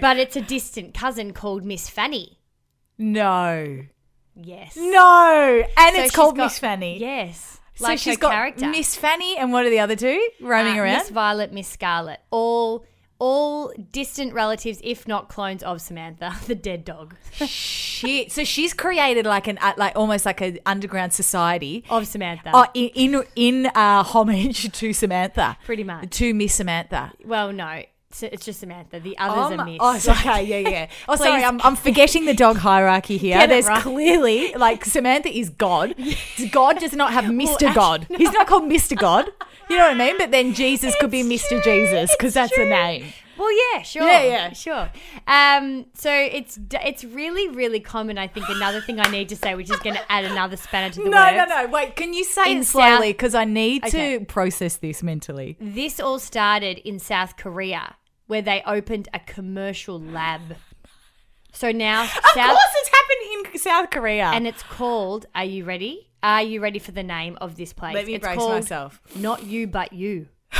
but 0.00 0.16
it's 0.18 0.36
a 0.36 0.40
distant 0.40 0.94
cousin 0.94 1.32
called 1.32 1.64
Miss 1.64 1.88
Fanny. 1.88 2.38
No. 2.98 3.84
Yes. 4.34 4.76
No. 4.76 5.62
And 5.76 5.96
So 5.96 6.02
it's 6.02 6.14
called 6.14 6.36
got- 6.36 6.44
Miss 6.44 6.58
Fanny. 6.58 6.98
Yes. 6.98 7.58
So 7.74 7.84
like 7.84 7.98
she's 7.98 8.14
her 8.14 8.20
got 8.20 8.32
character. 8.32 8.68
Miss 8.68 8.94
Fanny 8.94 9.36
and 9.38 9.52
what 9.52 9.64
are 9.66 9.70
the 9.70 9.80
other 9.80 9.96
two 9.96 10.28
roaming 10.40 10.78
Uh, 10.78 10.82
around? 10.82 10.98
Miss 10.98 11.08
Violet, 11.10 11.52
Miss 11.52 11.68
Scarlet. 11.68 12.20
All 12.30 12.84
all 13.22 13.72
distant 13.92 14.34
relatives, 14.34 14.80
if 14.82 15.06
not 15.06 15.28
clones 15.28 15.62
of 15.62 15.80
Samantha, 15.80 16.34
the 16.48 16.56
dead 16.56 16.84
dog. 16.84 17.14
Shit. 17.46 18.32
So 18.32 18.42
she's 18.42 18.74
created 18.74 19.26
like 19.26 19.46
an 19.46 19.58
uh, 19.58 19.74
like 19.76 19.94
almost 19.94 20.26
like 20.26 20.40
an 20.40 20.58
underground 20.66 21.12
society. 21.12 21.84
Of 21.88 22.08
Samantha. 22.08 22.50
Oh, 22.52 22.66
in 22.74 23.14
in, 23.14 23.24
in 23.36 23.66
uh, 23.66 24.02
homage 24.02 24.72
to 24.72 24.92
Samantha, 24.92 25.56
Pretty 25.64 25.84
much. 25.84 26.10
to 26.18 26.34
Miss 26.34 26.54
Samantha. 26.54 27.12
well, 27.24 27.52
no. 27.52 27.82
It's, 28.10 28.22
it's 28.24 28.44
just 28.44 28.60
Samantha. 28.60 29.00
The 29.00 29.16
others 29.16 29.56
my- 29.56 29.62
are 29.62 29.66
Miss. 29.66 29.78
oh, 29.80 29.96
it's 29.96 30.08
okay, 30.16 30.42
yeah, 30.42 30.68
yeah. 30.68 30.86
Oh, 31.08 31.16
sorry, 31.16 31.42
I'm, 31.42 31.60
I'm 31.62 31.76
forgetting 31.76 32.26
the 32.26 32.34
dog 32.34 32.56
hierarchy 32.58 33.16
here. 33.16 33.46
There's 33.46 33.66
right. 33.66 33.80
clearly 33.80 34.52
like 34.54 34.84
Samantha 34.84 35.30
is 35.30 35.48
God. 35.48 35.94
God 36.50 36.78
does 36.78 36.92
not 36.92 37.12
have 37.14 37.24
Mr. 37.24 37.74
God. 37.74 38.06
He's 38.18 38.32
not 38.32 38.46
called 38.46 38.64
Mr. 38.64 38.98
God. 38.98 39.30
You 39.70 39.76
know 39.78 39.84
what 39.88 39.92
I 39.92 40.06
mean? 40.06 40.18
But 40.18 40.30
then 40.30 40.54
Jesus 40.54 40.94
could 41.00 41.10
be 41.10 41.22
Mr. 41.22 41.48
true, 41.48 41.62
Jesus 41.62 42.14
because 42.16 42.34
that's 42.34 42.52
true. 42.52 42.68
name. 42.68 43.06
Well, 43.38 43.50
yeah, 43.74 43.82
sure. 43.82 44.02
Yeah, 44.06 44.22
yeah. 44.24 44.52
Sure. 44.52 44.90
Um, 45.26 45.86
so 45.94 46.12
it's 46.12 46.58
it's 46.84 47.02
really, 47.02 47.48
really 47.48 47.80
common. 47.80 48.18
I 48.18 48.26
think 48.28 48.46
another 48.50 48.80
thing 48.82 49.00
I 49.00 49.10
need 49.10 49.30
to 49.30 49.36
say, 49.36 49.54
which 49.54 49.70
is 49.70 49.78
going 49.78 49.96
to 49.96 50.12
add 50.12 50.24
another 50.26 50.56
spanner 50.56 50.90
to 50.92 51.02
the 51.02 51.08
No, 51.08 51.16
works. 51.18 51.48
no, 51.48 51.62
no. 51.62 51.66
Wait, 51.70 51.96
can 51.96 52.12
you 52.12 52.24
say 52.24 52.52
In 52.52 52.58
it 52.58 52.66
slowly? 52.66 53.12
Because 53.12 53.34
I 53.34 53.44
need 53.44 53.84
Okay. 53.86 54.18
to 54.18 54.24
process 54.26 54.76
this 54.76 55.02
mentally. 55.02 55.56
This 55.60 55.98
all 55.98 56.18
started 56.18 56.78
in 56.86 56.98
South 56.98 57.36
Korea, 57.38 57.96
where 58.26 58.42
they 58.42 58.62
opened 58.66 59.08
a 59.14 59.18
commercial 59.20 59.98
lab. 59.98 60.56
So 61.54 61.72
now, 61.72 62.02
Of 62.04 62.10
South 62.10 62.50
course, 62.50 62.74
it's 62.76 62.90
happened 62.90 63.52
in 63.54 63.58
South 63.58 63.90
Korea. 63.90 64.24
and 64.26 64.46
it's 64.46 64.62
called. 64.62 65.26
Are 65.34 65.44
you 65.44 65.64
ready? 65.64 66.08
Are 66.22 66.42
you 66.42 66.60
ready 66.60 66.78
for 66.78 66.92
the 66.92 67.02
name 67.02 67.36
of 67.40 67.56
this 67.56 67.72
place? 67.72 67.94
Let 67.94 68.06
me 68.06 68.14
it's 68.14 68.24
brace 68.24 68.38
called 68.38 68.52
myself. 68.52 69.00
Not 69.16 69.44
you, 69.44 69.66
but 69.66 69.92
you. 69.92 70.28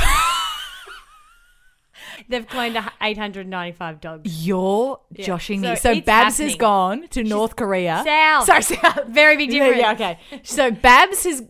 They've 2.29 2.45
cloned 2.47 2.75
895 3.01 4.01
dogs. 4.01 4.45
You're 4.45 4.99
joshing 5.13 5.61
So 5.61 5.69
me. 5.69 5.75
So 5.75 5.91
it's 5.91 6.05
Babs 6.05 6.37
has 6.37 6.51
happening. 6.51 6.57
gone 6.57 7.07
to 7.09 7.23
North 7.23 7.55
Korea. 7.55 8.01
South. 8.05 8.45
Sorry, 8.45 8.61
South. 8.61 9.05
Very 9.07 9.37
big 9.37 9.51
Yeah, 9.53 9.69
difference. 9.69 9.99
Yeah, 9.99 10.09
okay. 10.37 10.41
So 10.43 10.71
Babs 10.71 11.23
has 11.23 11.43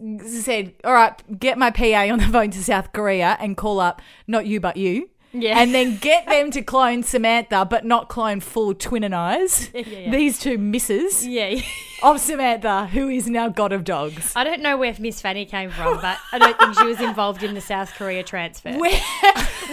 said, 0.43 0.73
"All 0.83 0.93
right, 0.93 1.39
get 1.39 1.57
my 1.57 1.71
PA 1.71 2.07
on 2.11 2.19
the 2.19 2.25
phone 2.27 2.51
to 2.51 2.63
South 2.63 2.93
Korea 2.93 3.35
and 3.39 3.57
call 3.57 3.79
up 3.79 4.01
not 4.27 4.45
you 4.45 4.59
but 4.59 4.77
you." 4.77 5.09
Yeah. 5.33 5.59
And 5.59 5.73
then 5.73 5.97
get 5.97 6.27
them 6.27 6.51
to 6.51 6.61
clone 6.61 7.01
Samantha, 7.03 7.65
but 7.69 7.83
not 7.85 8.07
clone 8.07 8.39
full 8.39 8.73
twin 8.75 9.03
and 9.03 9.15
eyes. 9.15 9.69
yeah. 9.73 10.11
These 10.11 10.37
two 10.39 10.57
misses 10.59 11.25
Yeah. 11.25 11.59
of 12.03 12.19
Samantha, 12.19 12.85
who 12.87 13.09
is 13.09 13.27
now 13.27 13.49
god 13.49 13.71
of 13.73 13.83
dogs. 13.83 14.31
I 14.35 14.43
don't 14.43 14.61
know 14.61 14.77
where 14.77 14.95
Miss 14.99 15.21
Fanny 15.21 15.45
came 15.45 15.71
from, 15.71 15.99
but 16.01 16.19
I 16.31 16.37
don't 16.37 16.57
think 16.59 16.77
she 16.77 16.85
was 16.85 17.01
involved 17.01 17.41
in 17.41 17.55
the 17.55 17.61
South 17.61 17.93
Korea 17.95 18.21
transfer. 18.23 18.71
Where 18.77 18.99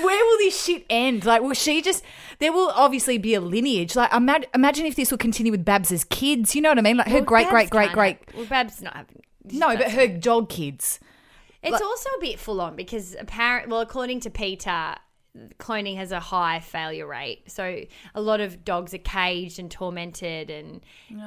where 0.03 0.25
will 0.25 0.39
this 0.39 0.63
shit 0.65 0.87
end? 0.89 1.25
Like, 1.27 1.43
will 1.43 1.53
she 1.55 1.83
just? 1.83 2.03
There 2.39 2.53
will 2.53 2.71
obviously 2.71 3.19
be 3.19 3.35
a 3.35 3.41
lineage. 3.41 3.95
Like, 3.97 4.13
imagine, 4.15 4.49
imagine 4.55 4.87
if 4.87 4.97
this 4.97 5.11
will 5.11 5.19
continue 5.19 5.53
with 5.53 5.65
Babs's 5.65 6.05
kids. 6.05 6.55
You 6.55 6.63
know 6.63 6.71
what 6.71 6.79
I 6.79 6.83
mean? 6.83 6.97
Like 6.97 7.09
her 7.09 7.15
Well, 7.17 7.25
great, 7.25 7.43
Babs 7.51 7.51
great, 7.53 7.71
great, 7.71 7.85
can't 7.87 7.95
great. 7.95 8.19
have- 8.29 8.37
Well, 8.37 8.47
Babs 8.47 8.81
not 8.81 8.95
having. 8.97 9.23
No, 9.53 9.77
but 9.77 9.91
her 9.91 10.07
dog 10.07 10.49
kids. 10.49 11.01
It's 11.63 11.83
also 11.83 12.09
a 12.17 12.21
bit 12.21 12.39
full 12.39 12.61
on 12.63 12.77
because 12.77 13.15
apparent. 13.21 13.69
Well, 13.69 13.81
according 13.81 14.21
to 14.21 14.31
PETA, 14.31 14.97
cloning 15.59 15.97
has 15.97 16.13
a 16.13 16.21
high 16.21 16.61
failure 16.61 17.07
rate. 17.07 17.51
So 17.51 17.83
a 18.15 18.21
lot 18.21 18.41
of 18.41 18.65
dogs 18.65 18.93
are 18.95 18.99
caged 18.99 19.59
and 19.59 19.71
tormented, 19.71 20.51
and 20.51 20.81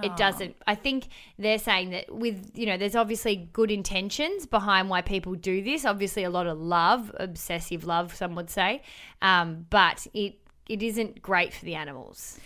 it 0.04 0.16
doesn't. 0.18 0.56
I 0.68 0.76
think 0.76 1.08
they're 1.38 1.60
saying 1.60 1.92
that 1.92 2.14
with 2.14 2.52
you 2.54 2.66
know, 2.66 2.78
there's 2.78 2.96
obviously 2.96 3.50
good 3.54 3.72
intentions 3.72 4.46
behind 4.46 4.90
why 4.90 5.02
people 5.02 5.36
do 5.36 5.64
this. 5.64 5.86
Obviously, 5.86 6.24
a 6.24 6.30
lot 6.30 6.48
of 6.48 6.60
love, 6.60 7.12
obsessive 7.18 7.86
love, 7.86 8.14
some 8.14 8.36
would 8.36 8.50
say, 8.50 8.82
um, 9.22 9.66
but 9.70 10.06
it 10.14 10.40
it 10.68 10.84
isn't 10.84 11.22
great 11.22 11.54
for 11.54 11.66
the 11.66 11.76
animals. 11.76 12.40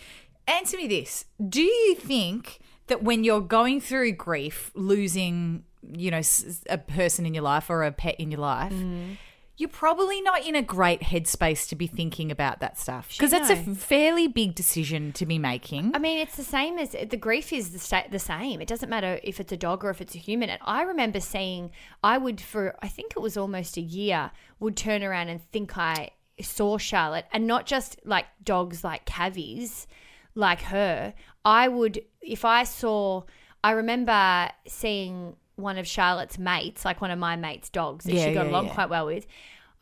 Answer 0.47 0.77
me 0.77 0.87
this: 0.87 1.25
Do 1.49 1.61
you 1.61 1.95
think 1.95 2.59
that 2.87 3.03
when 3.03 3.23
you're 3.23 3.41
going 3.41 3.81
through 3.81 4.13
grief, 4.13 4.71
losing, 4.75 5.63
you 5.81 6.11
know, 6.11 6.21
a 6.69 6.77
person 6.77 7.25
in 7.25 7.33
your 7.33 7.43
life 7.43 7.69
or 7.69 7.83
a 7.83 7.91
pet 7.91 8.15
in 8.19 8.31
your 8.31 8.41
life? 8.41 8.73
You're 9.57 9.69
probably 9.69 10.21
not 10.21 10.45
in 10.45 10.55
a 10.55 10.61
great 10.61 11.01
headspace 11.01 11.67
to 11.69 11.75
be 11.75 11.87
thinking 11.87 12.31
about 12.31 12.59
that 12.59 12.77
stuff 12.77 13.09
because 13.09 13.31
that's 13.31 13.49
a 13.49 13.55
fairly 13.55 14.27
big 14.27 14.53
decision 14.53 15.11
to 15.13 15.25
be 15.25 15.39
making. 15.39 15.93
I 15.95 15.99
mean, 15.99 16.19
it's 16.19 16.37
the 16.37 16.43
same 16.43 16.77
as 16.77 16.91
the 16.91 17.17
grief 17.17 17.51
is 17.51 17.71
the, 17.71 17.79
sta- 17.79 18.09
the 18.11 18.19
same. 18.19 18.61
It 18.61 18.67
doesn't 18.67 18.89
matter 18.89 19.19
if 19.23 19.39
it's 19.39 19.51
a 19.51 19.57
dog 19.57 19.83
or 19.83 19.89
if 19.89 19.99
it's 19.99 20.13
a 20.13 20.19
human. 20.19 20.51
And 20.51 20.61
I 20.63 20.83
remember 20.83 21.19
seeing, 21.19 21.71
I 22.03 22.19
would 22.19 22.39
for 22.39 22.75
I 22.83 22.87
think 22.87 23.13
it 23.15 23.19
was 23.19 23.35
almost 23.35 23.77
a 23.77 23.81
year, 23.81 24.29
would 24.59 24.77
turn 24.77 25.01
around 25.03 25.29
and 25.29 25.41
think 25.51 25.75
I 25.75 26.11
saw 26.39 26.77
Charlotte, 26.77 27.25
and 27.33 27.47
not 27.47 27.65
just 27.65 27.99
like 28.05 28.25
dogs 28.43 28.83
like 28.83 29.05
cavies, 29.05 29.87
like 30.35 30.61
her. 30.61 31.15
I 31.43 31.67
would 31.67 32.01
if 32.21 32.45
I 32.45 32.63
saw. 32.63 33.23
I 33.63 33.71
remember 33.71 34.49
seeing 34.67 35.35
one 35.57 35.77
of 35.77 35.85
Charlotte's 35.85 36.39
mates, 36.39 36.85
like 36.85 37.01
one 37.01 37.11
of 37.11 37.19
my 37.19 37.35
mates' 37.35 37.69
dogs 37.69 38.05
that 38.05 38.13
Yeah, 38.13 38.27
she 38.27 38.33
got 38.33 38.45
yeah, 38.45 38.51
along 38.51 38.67
yeah. 38.67 38.73
quite 38.73 38.89
well 38.89 39.05
with. 39.05 39.27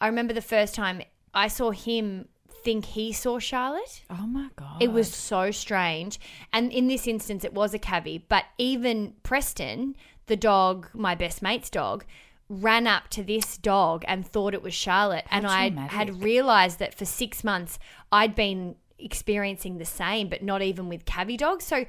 I 0.02 0.08
remember 0.08 0.34
the 0.34 0.42
first 0.42 0.74
time 0.74 1.02
I 1.34 1.48
saw 1.48 1.72
him 1.72 2.28
think 2.64 2.86
he 2.86 3.14
saw 3.14 3.38
Charlotte. 3.38 4.02
oh 4.10 4.26
my 4.26 4.50
god! 4.56 4.82
It 4.82 4.92
was 4.92 5.14
so 5.14 5.52
strange. 5.52 6.20
And 6.52 6.72
in 6.72 6.88
this 6.88 7.08
instance, 7.08 7.44
it 7.44 7.54
was 7.54 7.74
a 7.76 7.80
cavy. 7.80 8.26
But 8.28 8.46
even 8.58 9.14
Preston, 9.22 9.96
the 10.26 10.36
dog, 10.36 10.90
my 10.94 11.14
best 11.14 11.42
mate's 11.44 11.70
dog, 11.70 12.06
ran 12.50 12.88
up 12.88 13.10
to 13.10 13.24
this 13.24 13.58
dog 13.58 14.04
and 14.08 14.26
thought 14.26 14.54
it 14.54 14.64
was 14.64 14.74
Charlotte. 14.74 15.26
and 15.30 15.46
I 15.46 15.70
had 15.70 16.24
realized 16.24 16.80
that 16.80 16.94
for 16.96 17.06
six 17.06 17.44
months, 17.44 17.78
I'd 18.12 18.34
been 18.34 18.76
experiencing 18.98 19.78
the 19.78 19.86
same, 19.86 20.30
but 20.30 20.42
not 20.42 20.62
even 20.62 20.90
with 20.90 21.06
cavy 21.06 21.38
dogs. 21.38 21.66
So 21.66 21.86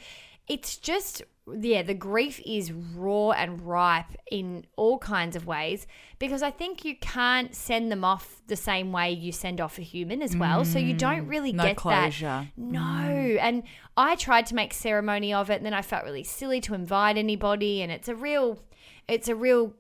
it's 0.49 0.77
just. 0.77 1.23
Yeah, 1.49 1.83
the 1.83 1.95
grief 1.95 2.41
is 2.45 2.73
raw 2.73 3.31
and 3.31 3.63
ripe 3.63 4.17
in 4.31 4.67
all 4.75 4.99
kinds 4.99 5.37
of 5.37 5.47
ways 5.47 5.87
because 6.19 6.43
I 6.43 6.51
think 6.51 6.85
you 6.85 6.97
can't 6.97 7.55
send 7.55 7.93
them 7.93 8.05
off 8.05 8.43
the 8.49 8.57
same 8.57 8.91
way 8.91 9.13
you 9.13 9.31
send 9.31 9.61
off 9.61 9.79
a 9.79 9.83
human 9.83 10.23
as 10.23 10.37
well. 10.37 10.65
so 10.65 10.79
you 10.81 10.95
don't 10.95 11.27
mm, 11.27 11.31
really 11.31 11.53
no 11.53 11.63
get 11.63 11.77
that 11.77 11.81
closure. 11.81 12.49
no. 12.57 12.81
Mm. 12.81 13.39
And 13.41 13.63
I 13.97 14.17
tried 14.17 14.47
to 14.47 14.55
make 14.57 14.75
ceremony 14.75 15.33
of 15.33 15.49
it 15.49 15.55
and 15.55 15.67
then 15.67 15.75
I 15.75 15.83
felt 15.83 16.05
really 16.05 16.25
silly 16.25 16.61
to 16.63 16.75
invite 16.75 17.17
anybody 17.17 17.81
and 17.81 17.93
it's 17.93 18.09
a 18.09 18.15
real 18.17 18.59
it's 19.07 19.29
a 19.29 19.37
real 19.37 19.73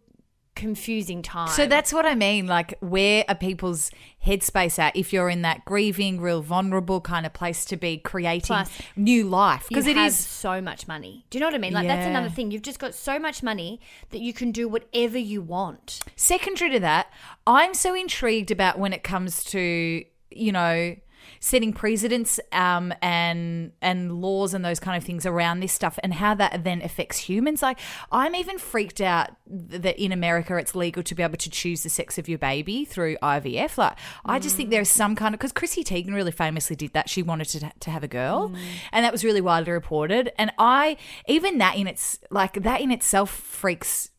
confusing 0.56 1.22
time. 1.22 1.48
So 1.48 1.66
that's 1.66 1.92
what 1.92 2.04
I 2.04 2.14
mean. 2.16 2.46
Like, 2.46 2.74
where 2.80 3.24
are 3.28 3.34
people's 3.36 3.92
headspace 4.26 4.78
at 4.78 4.96
if 4.96 5.12
you're 5.12 5.28
in 5.28 5.42
that 5.42 5.64
grieving, 5.64 6.20
real 6.20 6.42
vulnerable 6.42 7.00
kind 7.00 7.24
of 7.24 7.32
place 7.32 7.64
to 7.66 7.76
be 7.76 7.98
creating 7.98 8.46
Plus, 8.46 8.70
new 8.96 9.28
life? 9.28 9.66
because 9.68 9.86
it 9.86 9.96
have 9.96 10.08
is. 10.08 10.18
so 10.18 10.60
much 10.60 10.88
money. 10.88 11.24
Do 11.30 11.38
you 11.38 11.40
know 11.40 11.46
what 11.46 11.54
I 11.54 11.58
mean? 11.58 11.72
Like 11.72 11.86
that's 11.86 12.06
another 12.06 12.30
thing. 12.30 12.50
You've 12.50 12.62
just 12.62 12.80
got 12.80 12.94
so 12.94 13.18
much 13.20 13.42
money 13.42 13.80
that 14.10 14.20
you 14.20 14.32
can 14.32 14.50
do 14.50 14.66
whatever 14.66 15.18
you 15.18 15.40
want. 15.40 16.00
Secondary 16.16 16.70
to 16.72 16.80
that, 16.80 17.12
I'm 17.46 17.74
so 17.74 17.94
intrigued 17.94 18.50
about 18.50 18.78
when 18.78 18.92
it 18.92 19.04
comes 19.04 19.44
to, 19.44 20.04
you 20.30 20.52
know, 20.52 20.96
setting 21.40 21.72
precedents 21.72 22.40
um, 22.52 22.92
and 23.02 23.72
and 23.80 24.20
laws 24.20 24.54
and 24.54 24.64
those 24.64 24.80
kind 24.80 24.96
of 24.96 25.04
things 25.04 25.26
around 25.26 25.60
this 25.60 25.72
stuff 25.72 25.98
and 26.02 26.14
how 26.14 26.34
that 26.34 26.64
then 26.64 26.82
affects 26.82 27.18
humans. 27.18 27.62
Like 27.62 27.78
I'm 28.10 28.34
even 28.34 28.58
freaked 28.58 29.00
out 29.00 29.30
that 29.46 29.98
in 29.98 30.12
America 30.12 30.56
it's 30.56 30.74
legal 30.74 31.02
to 31.02 31.14
be 31.14 31.22
able 31.22 31.36
to 31.38 31.50
choose 31.50 31.82
the 31.82 31.88
sex 31.88 32.18
of 32.18 32.28
your 32.28 32.38
baby 32.38 32.84
through 32.84 33.16
IVF. 33.22 33.78
Like 33.78 33.96
I 34.24 34.38
just 34.38 34.56
think 34.56 34.70
there's 34.70 34.90
some 34.90 35.14
kind 35.14 35.34
of 35.34 35.38
because 35.38 35.52
Chrissy 35.52 35.84
Teigen 35.84 36.14
really 36.14 36.32
famously 36.32 36.76
did 36.76 36.92
that. 36.92 37.08
She 37.08 37.22
wanted 37.22 37.48
to 37.48 37.72
to 37.80 37.90
have 37.90 38.02
a 38.02 38.08
girl, 38.08 38.52
and 38.92 39.04
that 39.04 39.12
was 39.12 39.24
really 39.24 39.40
widely 39.40 39.72
reported. 39.72 40.32
And 40.38 40.52
I 40.58 40.96
even 41.26 41.58
that 41.58 41.76
in 41.76 41.86
its 41.86 42.18
like 42.30 42.62
that 42.62 42.80
in 42.80 42.90
itself 42.90 43.30
freaks 43.30 44.10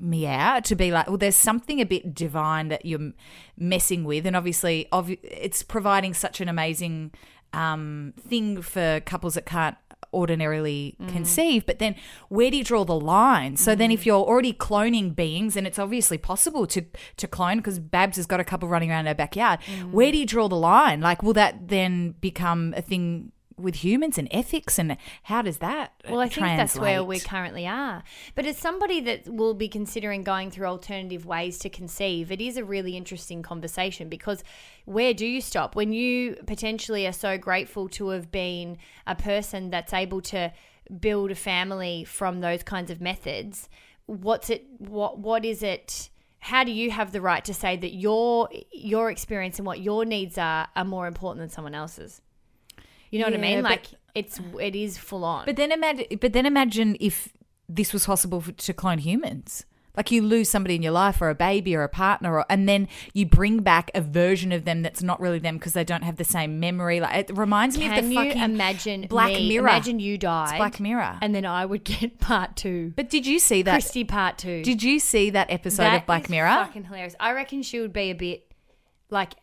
me 0.00 0.26
out 0.26 0.64
to 0.66 0.76
be 0.76 0.90
like, 0.90 1.08
well, 1.08 1.18
there's 1.18 1.36
something 1.36 1.80
a 1.80 1.86
bit 1.86 2.14
divine 2.14 2.68
that 2.68 2.84
you're 2.84 3.12
messing 3.56 4.04
with, 4.04 4.26
and 4.26 4.36
obviously, 4.36 4.86
obvi- 4.92 5.18
it's 5.22 5.62
providing 5.62 6.14
such 6.14 6.40
an 6.40 6.48
amazing 6.48 7.12
um, 7.52 8.14
thing 8.28 8.62
for 8.62 9.00
couples 9.00 9.34
that 9.34 9.46
can't 9.46 9.76
ordinarily 10.12 10.96
mm. 11.00 11.12
conceive. 11.12 11.66
But 11.66 11.78
then, 11.78 11.94
where 12.28 12.50
do 12.50 12.56
you 12.56 12.64
draw 12.64 12.84
the 12.84 12.98
line? 12.98 13.56
So 13.56 13.74
then, 13.74 13.90
if 13.90 14.02
mm. 14.02 14.06
you're 14.06 14.24
already 14.24 14.52
cloning 14.52 15.14
beings, 15.14 15.56
and 15.56 15.66
it's 15.66 15.78
obviously 15.78 16.18
possible 16.18 16.66
to 16.68 16.82
to 17.16 17.26
clone 17.26 17.58
because 17.58 17.78
Babs 17.78 18.16
has 18.16 18.26
got 18.26 18.40
a 18.40 18.44
couple 18.44 18.68
running 18.68 18.90
around 18.90 19.06
her 19.06 19.14
backyard, 19.14 19.60
mm. 19.60 19.90
where 19.90 20.12
do 20.12 20.18
you 20.18 20.26
draw 20.26 20.48
the 20.48 20.56
line? 20.56 21.00
Like, 21.00 21.22
will 21.22 21.34
that 21.34 21.68
then 21.68 22.14
become 22.20 22.74
a 22.76 22.82
thing? 22.82 23.32
With 23.58 23.76
humans 23.76 24.18
and 24.18 24.28
ethics, 24.30 24.78
and 24.78 24.96
how 25.24 25.42
does 25.42 25.58
that? 25.58 25.92
Uh, 26.06 26.12
well, 26.12 26.20
I 26.20 26.28
think 26.28 26.46
that's 26.46 26.78
where 26.78 27.02
we 27.02 27.18
currently 27.18 27.66
are. 27.66 28.04
But 28.34 28.46
as 28.46 28.56
somebody 28.56 29.00
that 29.00 29.28
will 29.28 29.54
be 29.54 29.68
considering 29.68 30.22
going 30.22 30.50
through 30.50 30.66
alternative 30.66 31.26
ways 31.26 31.58
to 31.58 31.68
conceive, 31.68 32.30
it 32.30 32.40
is 32.40 32.56
a 32.56 32.64
really 32.64 32.96
interesting 32.96 33.42
conversation 33.42 34.08
because 34.08 34.44
where 34.84 35.12
do 35.12 35.26
you 35.26 35.40
stop 35.40 35.74
when 35.74 35.92
you 35.92 36.36
potentially 36.46 37.06
are 37.06 37.12
so 37.12 37.36
grateful 37.36 37.88
to 37.90 38.08
have 38.08 38.30
been 38.30 38.78
a 39.06 39.14
person 39.14 39.70
that's 39.70 39.92
able 39.92 40.20
to 40.22 40.52
build 41.00 41.30
a 41.30 41.34
family 41.34 42.04
from 42.04 42.40
those 42.40 42.62
kinds 42.62 42.90
of 42.90 43.00
methods? 43.00 43.68
What's 44.06 44.50
it? 44.50 44.66
What 44.78 45.18
What 45.18 45.44
is 45.44 45.62
it? 45.62 46.10
How 46.40 46.62
do 46.62 46.70
you 46.70 46.90
have 46.90 47.10
the 47.12 47.20
right 47.20 47.44
to 47.44 47.52
say 47.52 47.76
that 47.76 47.94
your 47.94 48.48
your 48.72 49.10
experience 49.10 49.58
and 49.58 49.66
what 49.66 49.80
your 49.80 50.04
needs 50.04 50.38
are 50.38 50.68
are 50.76 50.84
more 50.84 51.06
important 51.06 51.40
than 51.40 51.50
someone 51.50 51.74
else's? 51.74 52.22
You 53.10 53.18
know 53.20 53.26
what 53.26 53.34
I 53.34 53.36
Yeah, 53.36 53.42
mean? 53.54 53.62
but- 53.62 53.70
Like 53.70 53.86
it's 54.14 54.40
it 54.60 54.74
is 54.74 54.98
full 54.98 55.24
on. 55.24 55.46
But 55.46 55.56
then 55.56 55.70
imagine, 55.72 56.06
but 56.20 56.32
then 56.32 56.46
imagine 56.46 56.96
if 57.00 57.28
this 57.68 57.92
was 57.92 58.06
possible 58.06 58.40
for, 58.40 58.52
to 58.52 58.72
clone 58.72 58.98
humans. 58.98 59.64
Like 59.96 60.12
you 60.12 60.22
lose 60.22 60.48
somebody 60.48 60.76
in 60.76 60.82
your 60.82 60.92
life, 60.92 61.20
or 61.20 61.28
a 61.28 61.34
baby, 61.34 61.74
or 61.74 61.82
a 61.82 61.88
partner, 61.88 62.36
or, 62.38 62.46
and 62.48 62.68
then 62.68 62.86
you 63.14 63.26
bring 63.26 63.58
back 63.64 63.90
a 63.96 64.00
version 64.00 64.52
of 64.52 64.64
them 64.64 64.82
that's 64.82 65.02
not 65.02 65.18
really 65.20 65.40
them 65.40 65.56
because 65.58 65.72
they 65.72 65.82
don't 65.82 66.04
have 66.04 66.16
the 66.18 66.24
same 66.24 66.60
memory. 66.60 67.00
Like 67.00 67.28
it 67.30 67.36
reminds 67.36 67.76
me 67.76 67.86
of 67.86 67.92
Can 67.94 68.04
the 68.04 68.14
you 68.14 68.24
fucking 68.28 68.42
imagine 68.42 69.06
Black 69.08 69.32
me- 69.32 69.48
Mirror. 69.48 69.66
Imagine 69.68 69.98
you 69.98 70.16
died. 70.16 70.56
Black 70.58 70.78
Mirror. 70.78 71.18
and 71.20 71.34
then 71.34 71.44
I 71.44 71.66
would 71.66 71.82
get 71.98 72.20
part 72.20 72.54
two. 72.54 72.92
But 72.94 73.10
did 73.10 73.26
you 73.26 73.40
see 73.40 73.62
that? 73.62 73.72
Christy 73.72 74.04
part 74.04 74.38
two. 74.38 74.62
Did 74.62 74.84
you 74.84 75.00
see 75.00 75.30
that 75.30 75.50
episode 75.50 75.82
That 75.82 76.00
of 76.02 76.06
Black 76.06 76.24
is 76.24 76.30
Mirror? 76.30 76.48
Fucking 76.48 76.84
hilarious. 76.84 77.16
I 77.18 77.32
reckon 77.32 77.62
she 77.62 77.80
would 77.80 77.92
be 77.92 78.10
a 78.10 78.14
bit 78.14 78.52
like 79.10 79.34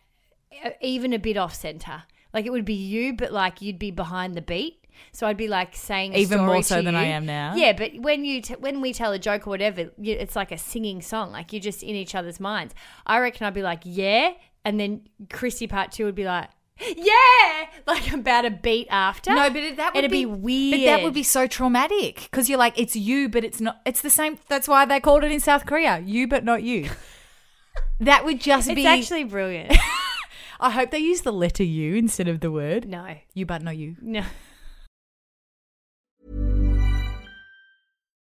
even 0.80 1.12
a 1.12 1.18
bit 1.18 1.36
off 1.36 1.54
center. 1.54 2.04
Like 2.34 2.46
it 2.46 2.50
would 2.50 2.64
be 2.64 2.74
you, 2.74 3.14
but 3.14 3.32
like 3.32 3.62
you'd 3.62 3.78
be 3.78 3.90
behind 3.90 4.34
the 4.34 4.42
beat. 4.42 4.82
So 5.12 5.26
I'd 5.26 5.36
be 5.36 5.48
like 5.48 5.76
saying 5.76 6.14
a 6.14 6.18
Even 6.18 6.38
story 6.38 6.46
more 6.46 6.62
so 6.62 6.76
to 6.78 6.82
than 6.82 6.94
you. 6.94 7.00
I 7.00 7.04
am 7.04 7.26
now. 7.26 7.54
Yeah, 7.54 7.72
but 7.74 7.92
when 7.98 8.24
you 8.24 8.40
t- 8.40 8.54
when 8.54 8.80
we 8.80 8.92
tell 8.94 9.12
a 9.12 9.18
joke 9.18 9.46
or 9.46 9.50
whatever, 9.50 9.90
you, 9.98 10.14
it's 10.14 10.34
like 10.36 10.52
a 10.52 10.58
singing 10.58 11.02
song. 11.02 11.32
Like 11.32 11.52
you're 11.52 11.60
just 11.60 11.82
in 11.82 11.90
each 11.94 12.14
other's 12.14 12.40
minds. 12.40 12.74
I 13.06 13.18
reckon 13.18 13.46
I'd 13.46 13.54
be 13.54 13.62
like, 13.62 13.80
yeah, 13.84 14.32
and 14.64 14.80
then 14.80 15.02
Christy 15.30 15.66
part 15.66 15.92
two 15.92 16.04
would 16.06 16.14
be 16.14 16.24
like, 16.24 16.48
Yeah, 16.78 17.66
like 17.86 18.10
about 18.12 18.44
a 18.46 18.50
beat 18.50 18.88
after. 18.90 19.34
No, 19.34 19.48
but 19.50 19.56
it- 19.62 19.76
that 19.76 19.94
would 19.94 19.98
it'd 20.04 20.10
be, 20.10 20.24
weird. 20.26 20.80
But 20.80 20.84
that 20.86 21.02
would 21.04 21.14
be 21.14 21.22
so 21.22 21.46
traumatic 21.46 22.28
because 22.30 22.48
you're 22.48 22.58
like, 22.58 22.78
it's 22.78 22.96
you, 22.96 23.28
but 23.28 23.44
it's 23.44 23.60
not. 23.60 23.80
It's 23.84 24.00
the 24.00 24.10
same. 24.10 24.38
That's 24.48 24.66
why 24.68 24.84
they 24.86 25.00
called 25.00 25.24
it 25.24 25.32
in 25.32 25.40
South 25.40 25.66
Korea, 25.66 26.00
you 26.00 26.26
but 26.26 26.42
not 26.44 26.62
you. 26.62 26.88
that 28.00 28.24
would 28.24 28.40
just 28.40 28.68
It's 28.68 28.74
be. 28.76 28.86
actually 28.86 29.24
brilliant. 29.24 29.76
I 30.58 30.70
hope 30.70 30.90
they 30.90 30.98
use 30.98 31.22
the 31.22 31.32
letter 31.32 31.64
U 31.64 31.96
instead 31.96 32.28
of 32.28 32.40
the 32.40 32.50
word 32.50 32.86
no, 32.86 33.16
you 33.34 33.46
but 33.46 33.62
not 33.62 33.76
you. 33.76 33.96
no. 34.00 34.22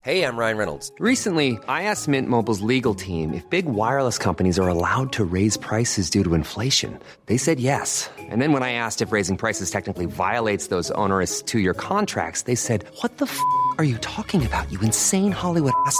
Hey, 0.02 0.24
I'm 0.24 0.38
Ryan 0.38 0.58
Reynolds. 0.58 0.90
Recently, 1.00 1.60
I 1.68 1.84
asked 1.84 2.08
Mint 2.08 2.30
Mobile's 2.30 2.62
legal 2.62 2.96
team 2.96 3.34
if 3.34 3.50
big 3.50 3.66
wireless 3.66 4.18
companies 4.18 4.58
are 4.58 4.70
allowed 4.70 5.12
to 5.14 5.26
raise 5.26 5.58
prices 5.58 6.10
due 6.10 6.24
to 6.24 6.34
inflation. 6.34 6.98
They 7.26 7.36
said 7.36 7.60
yes. 7.60 8.10
And 8.18 8.42
then 8.42 8.54
when 8.54 8.64
I 8.64 8.72
asked 8.72 9.02
if 9.02 9.12
raising 9.12 9.36
prices 9.36 9.70
technically 9.70 10.06
violates 10.06 10.68
those 10.68 10.92
onerous 10.92 11.42
two 11.42 11.60
year 11.60 11.74
contracts, 11.74 12.44
they 12.44 12.56
said, 12.56 12.86
What 13.02 13.18
the 13.18 13.26
f 13.26 13.38
are 13.78 13.84
you 13.84 13.98
talking 13.98 14.46
about, 14.46 14.72
you 14.72 14.80
insane 14.80 15.34
Hollywood 15.34 15.74
ass? 15.86 16.00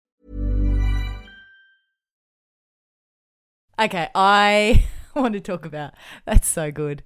Okay, 3.81 4.09
I 4.13 4.85
want 5.15 5.33
to 5.33 5.39
talk 5.39 5.65
about. 5.65 5.93
That's 6.25 6.47
so 6.47 6.71
good. 6.71 7.01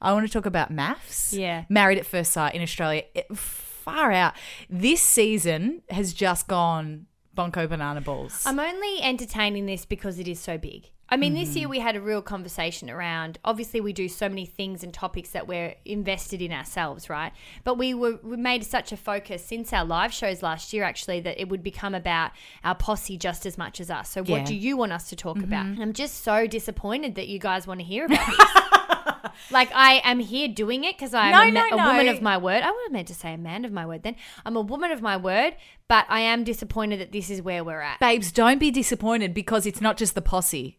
I 0.00 0.12
want 0.12 0.26
to 0.26 0.32
talk 0.32 0.44
about 0.44 0.72
MAFS. 0.72 1.32
Yeah. 1.38 1.64
Married 1.68 1.98
at 1.98 2.06
First 2.06 2.32
Sight 2.32 2.54
in 2.54 2.62
Australia. 2.62 3.04
It, 3.14 3.36
far 3.36 4.10
out. 4.10 4.34
This 4.68 5.00
season 5.00 5.82
has 5.88 6.12
just 6.12 6.48
gone 6.48 7.06
bonko 7.36 7.68
banana 7.68 8.00
balls. 8.00 8.42
I'm 8.44 8.58
only 8.58 9.02
entertaining 9.02 9.66
this 9.66 9.84
because 9.84 10.18
it 10.18 10.26
is 10.26 10.40
so 10.40 10.58
big. 10.58 10.90
I 11.08 11.16
mean, 11.16 11.34
this 11.34 11.54
year 11.54 11.64
mm-hmm. 11.64 11.70
we 11.70 11.78
had 11.78 11.94
a 11.94 12.00
real 12.00 12.20
conversation 12.20 12.90
around. 12.90 13.38
Obviously, 13.44 13.80
we 13.80 13.92
do 13.92 14.08
so 14.08 14.28
many 14.28 14.44
things 14.44 14.82
and 14.82 14.92
topics 14.92 15.30
that 15.30 15.46
we're 15.46 15.74
invested 15.84 16.42
in 16.42 16.52
ourselves, 16.52 17.08
right? 17.08 17.32
But 17.62 17.78
we 17.78 17.94
were 17.94 18.18
we 18.24 18.36
made 18.36 18.64
such 18.64 18.90
a 18.90 18.96
focus 18.96 19.44
since 19.44 19.72
our 19.72 19.84
live 19.84 20.12
shows 20.12 20.42
last 20.42 20.72
year, 20.72 20.82
actually, 20.82 21.20
that 21.20 21.40
it 21.40 21.48
would 21.48 21.62
become 21.62 21.94
about 21.94 22.32
our 22.64 22.74
posse 22.74 23.16
just 23.16 23.46
as 23.46 23.56
much 23.56 23.80
as 23.80 23.90
us. 23.90 24.10
So, 24.10 24.22
Yeah. 24.24 24.38
what 24.38 24.46
do 24.46 24.54
you 24.54 24.76
want 24.76 24.92
us 24.92 25.08
to 25.10 25.16
talk 25.16 25.38
about? 25.38 25.64
Mm-hmm. 25.64 25.74
And 25.74 25.82
I'm 25.82 25.92
just 25.92 26.24
so 26.24 26.46
disappointed 26.46 27.14
that 27.14 27.28
you 27.28 27.38
guys 27.38 27.66
want 27.66 27.80
to 27.80 27.86
hear 27.86 28.06
about 28.06 28.26
this. 28.26 29.32
like 29.50 29.70
I 29.74 30.00
am 30.04 30.18
here 30.18 30.48
doing 30.48 30.84
it 30.84 30.96
because 30.96 31.14
I'm 31.14 31.30
No, 31.32 31.42
a, 31.42 31.52
ma- 31.52 31.76
no, 31.76 31.84
a 31.84 31.86
woman 31.92 32.08
of 32.08 32.22
my 32.22 32.36
word. 32.36 32.62
I 32.62 32.70
would 32.70 32.82
have 32.84 32.92
meant 32.92 33.08
to 33.08 33.14
say 33.14 33.32
a 33.32 33.38
man 33.38 33.64
of 33.64 33.72
my 33.72 33.86
word. 33.86 34.02
Then 34.02 34.16
I'm 34.44 34.56
a 34.56 34.60
woman 34.60 34.90
of 34.90 35.02
my 35.02 35.16
word, 35.16 35.54
but 35.88 36.06
I 36.08 36.20
am 36.20 36.44
disappointed 36.44 37.00
that 37.00 37.12
this 37.12 37.30
is 37.30 37.42
where 37.42 37.62
we're 37.62 37.80
at. 37.80 38.00
Babes, 38.00 38.32
don't 38.32 38.58
be 38.58 38.70
disappointed 38.70 39.34
because 39.34 39.66
it's 39.66 39.80
not 39.80 39.96
just 39.96 40.14
the 40.14 40.22
posse, 40.22 40.78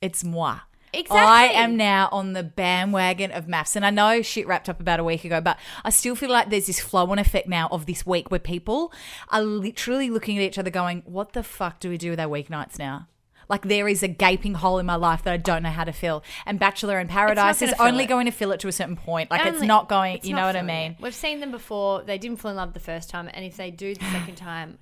it's 0.00 0.24
moi. 0.24 0.60
Exactly. 0.92 1.18
I 1.20 1.44
am 1.62 1.76
now 1.76 2.08
on 2.10 2.32
the 2.32 2.42
bandwagon 2.42 3.30
of 3.30 3.46
MAFS. 3.46 3.76
And 3.76 3.86
I 3.86 3.90
know 3.90 4.22
shit 4.22 4.46
wrapped 4.46 4.68
up 4.68 4.80
about 4.80 4.98
a 4.98 5.04
week 5.04 5.24
ago, 5.24 5.40
but 5.40 5.56
I 5.84 5.90
still 5.90 6.16
feel 6.16 6.30
like 6.30 6.50
there's 6.50 6.66
this 6.66 6.80
flow 6.80 7.08
on 7.10 7.18
effect 7.18 7.48
now 7.48 7.68
of 7.70 7.86
this 7.86 8.04
week 8.04 8.30
where 8.30 8.40
people 8.40 8.92
are 9.28 9.42
literally 9.42 10.10
looking 10.10 10.36
at 10.36 10.42
each 10.42 10.58
other 10.58 10.70
going, 10.70 11.02
What 11.06 11.32
the 11.32 11.42
fuck 11.42 11.78
do 11.78 11.90
we 11.90 11.96
do 11.96 12.10
with 12.10 12.20
our 12.20 12.26
weeknights 12.26 12.78
now? 12.78 13.06
Like 13.48 13.66
there 13.66 13.88
is 13.88 14.02
a 14.04 14.08
gaping 14.08 14.54
hole 14.54 14.78
in 14.78 14.86
my 14.86 14.94
life 14.94 15.24
that 15.24 15.32
I 15.34 15.36
don't 15.36 15.64
know 15.64 15.70
how 15.70 15.84
to 15.84 15.92
fill. 15.92 16.22
And 16.46 16.58
Bachelor 16.58 17.00
in 17.00 17.08
Paradise 17.08 17.62
is 17.62 17.74
only 17.80 18.04
it. 18.04 18.08
going 18.08 18.26
to 18.26 18.32
fill 18.32 18.52
it 18.52 18.60
to 18.60 18.68
a 18.68 18.72
certain 18.72 18.96
point. 18.96 19.30
Like 19.30 19.44
it's 19.44 19.60
not 19.60 19.88
going, 19.88 20.16
it's 20.16 20.26
you 20.26 20.34
not 20.34 20.40
know 20.40 20.46
what 20.46 20.56
I 20.56 20.62
mean? 20.62 20.92
it. 20.92 20.96
We've 21.00 21.14
seen 21.14 21.40
them 21.40 21.50
before. 21.50 22.02
They 22.02 22.16
didn't 22.16 22.38
fall 22.38 22.52
in 22.52 22.56
love 22.56 22.74
the 22.74 22.80
first 22.80 23.10
time, 23.10 23.28
and 23.32 23.44
if 23.44 23.56
they 23.56 23.72
do 23.72 23.94
the 23.94 24.04
second 24.12 24.36
time, 24.36 24.78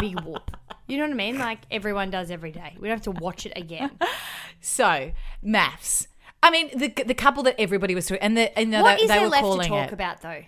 big 0.00 0.20
whoop. 0.20 0.56
You 0.90 0.98
know 0.98 1.04
what 1.04 1.12
I 1.12 1.14
mean? 1.14 1.38
Like 1.38 1.60
everyone 1.70 2.10
does 2.10 2.30
every 2.30 2.50
day. 2.50 2.76
We 2.78 2.88
don't 2.88 2.96
have 2.96 3.14
to 3.14 3.20
watch 3.20 3.46
it 3.46 3.52
again. 3.56 3.90
So, 4.62 5.12
MAFS. 5.42 6.06
I 6.42 6.50
mean, 6.50 6.70
the 6.78 6.88
the 6.88 7.14
couple 7.14 7.42
that 7.44 7.54
everybody 7.58 7.94
was 7.94 8.06
doing, 8.06 8.20
and 8.20 8.36
the 8.36 8.58
and 8.58 8.70
what 8.72 8.98
they, 8.98 9.04
is 9.04 9.08
they 9.08 9.14
there 9.14 9.22
were 9.22 9.28
left 9.30 9.42
to 9.42 9.48
calling 9.48 9.68
talk 9.70 9.88
it. 9.88 9.92
about 9.94 10.20
though? 10.20 10.42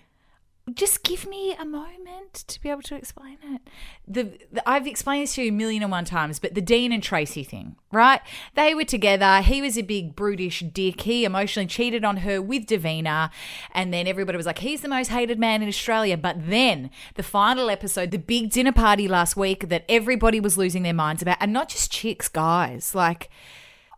Just 0.73 1.03
give 1.03 1.27
me 1.27 1.53
a 1.53 1.65
moment 1.65 2.33
to 2.47 2.61
be 2.61 2.69
able 2.69 2.81
to 2.83 2.95
explain 2.95 3.37
it. 3.43 3.61
The, 4.07 4.37
the 4.49 4.67
I've 4.67 4.87
explained 4.87 5.23
this 5.23 5.35
to 5.35 5.43
you 5.43 5.49
a 5.49 5.51
million 5.51 5.83
and 5.83 5.91
one 5.91 6.05
times, 6.05 6.39
but 6.39 6.55
the 6.55 6.61
Dean 6.61 6.93
and 6.93 7.03
Tracy 7.03 7.43
thing, 7.43 7.75
right? 7.91 8.21
They 8.55 8.73
were 8.73 8.85
together. 8.85 9.41
He 9.41 9.61
was 9.61 9.77
a 9.77 9.81
big 9.81 10.15
brutish 10.15 10.61
dick. 10.61 11.01
He 11.01 11.25
emotionally 11.25 11.67
cheated 11.67 12.05
on 12.05 12.17
her 12.17 12.41
with 12.41 12.65
Davina, 12.65 13.29
and 13.73 13.93
then 13.93 14.07
everybody 14.07 14.37
was 14.37 14.45
like, 14.45 14.59
"He's 14.59 14.81
the 14.81 14.87
most 14.87 15.09
hated 15.09 15.37
man 15.37 15.61
in 15.61 15.67
Australia." 15.67 16.15
But 16.15 16.47
then 16.49 16.89
the 17.15 17.23
final 17.23 17.69
episode, 17.69 18.11
the 18.11 18.17
big 18.17 18.49
dinner 18.49 18.71
party 18.71 19.09
last 19.09 19.35
week 19.35 19.67
that 19.67 19.83
everybody 19.89 20.39
was 20.39 20.57
losing 20.57 20.83
their 20.83 20.93
minds 20.93 21.21
about, 21.21 21.37
and 21.41 21.51
not 21.51 21.69
just 21.69 21.91
chicks, 21.91 22.29
guys, 22.29 22.95
like. 22.95 23.29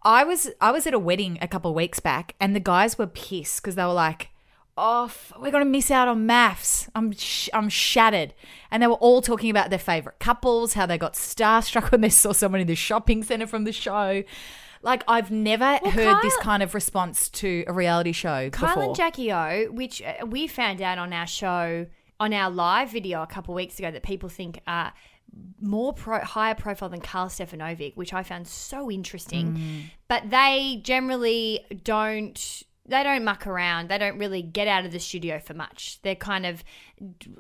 I 0.08 0.24
was 0.24 0.52
I 0.62 0.70
was 0.70 0.86
at 0.86 0.94
a 0.94 1.00
wedding 1.00 1.40
a 1.42 1.48
couple 1.48 1.72
of 1.72 1.76
weeks 1.76 2.00
back, 2.00 2.36
and 2.40 2.56
the 2.56 2.60
guys 2.60 2.96
were 2.96 3.08
pissed 3.08 3.64
because 3.64 3.74
they 3.74 3.84
were 3.84 3.92
like, 3.92 4.30
"Oh, 4.78 5.06
f- 5.06 5.32
we're 5.40 5.52
gonna 5.52 5.66
miss 5.66 5.90
out 5.92 6.08
on 6.08 6.26
MAFS. 6.28 6.90
I'm 6.96 7.12
sh- 7.14 7.50
I'm 7.54 7.70
shattered." 7.70 8.34
And 8.72 8.84
they 8.84 8.88
were 8.88 8.94
all 8.96 9.22
talking 9.22 9.50
about 9.50 9.70
their 9.70 9.80
favorite 9.80 10.20
couples, 10.20 10.74
how 10.74 10.86
they 10.86 10.98
got 10.98 11.14
starstruck 11.14 11.92
when 11.92 12.02
they 12.02 12.10
saw 12.10 12.32
someone 12.34 12.62
in 12.62 12.68
the 12.68 12.76
shopping 12.76 13.24
center 13.24 13.48
from 13.48 13.64
the 13.64 13.72
show. 13.72 14.24
Like 14.82 15.04
I've 15.08 15.32
never 15.32 15.78
heard 15.78 15.94
Kyle- 15.94 16.22
this 16.22 16.38
kind 16.38 16.62
of 16.62 16.74
response 16.76 17.30
to 17.30 17.64
a 17.68 17.74
reality 17.74 18.12
show 18.12 18.50
Kyle 18.52 18.70
before. 18.70 18.84
and 18.84 18.96
Jackie 18.96 19.32
O, 19.32 19.66
which 19.72 20.02
uh, 20.04 20.26
we 20.26 20.46
found 20.48 20.82
out 20.82 20.98
on 21.00 21.12
our 21.14 21.26
show 21.26 21.88
on 22.20 22.34
our 22.34 22.50
live 22.52 22.92
video 22.92 23.22
a 23.24 23.28
couple 23.28 23.54
of 23.54 23.56
weeks 23.56 23.80
ago 23.80 23.90
that 23.92 24.04
people 24.04 24.30
think 24.30 24.62
are 24.68 24.94
more 25.60 25.92
pro- 25.92 26.22
higher 26.24 26.56
profile 26.56 26.88
than 26.88 27.02
Karl 27.02 27.28
Stefanovic, 27.28 27.98
which 27.98 28.14
I 28.14 28.24
found 28.24 28.48
so 28.48 28.90
interesting. 28.92 29.90
But 30.08 30.30
they 30.30 30.80
generally 30.84 31.66
don't 31.84 32.64
they 32.88 33.02
don't 33.04 33.24
muck 33.24 33.48
around. 33.48 33.90
They 33.90 33.98
don't 33.98 34.18
really 34.20 34.42
get 34.42 34.68
out 34.68 34.86
of 34.86 34.92
the 34.92 35.00
studio 35.00 35.40
for 35.40 35.54
much. 35.54 36.00
They're 36.04 36.16
kind 36.16 36.46
of 36.46 36.64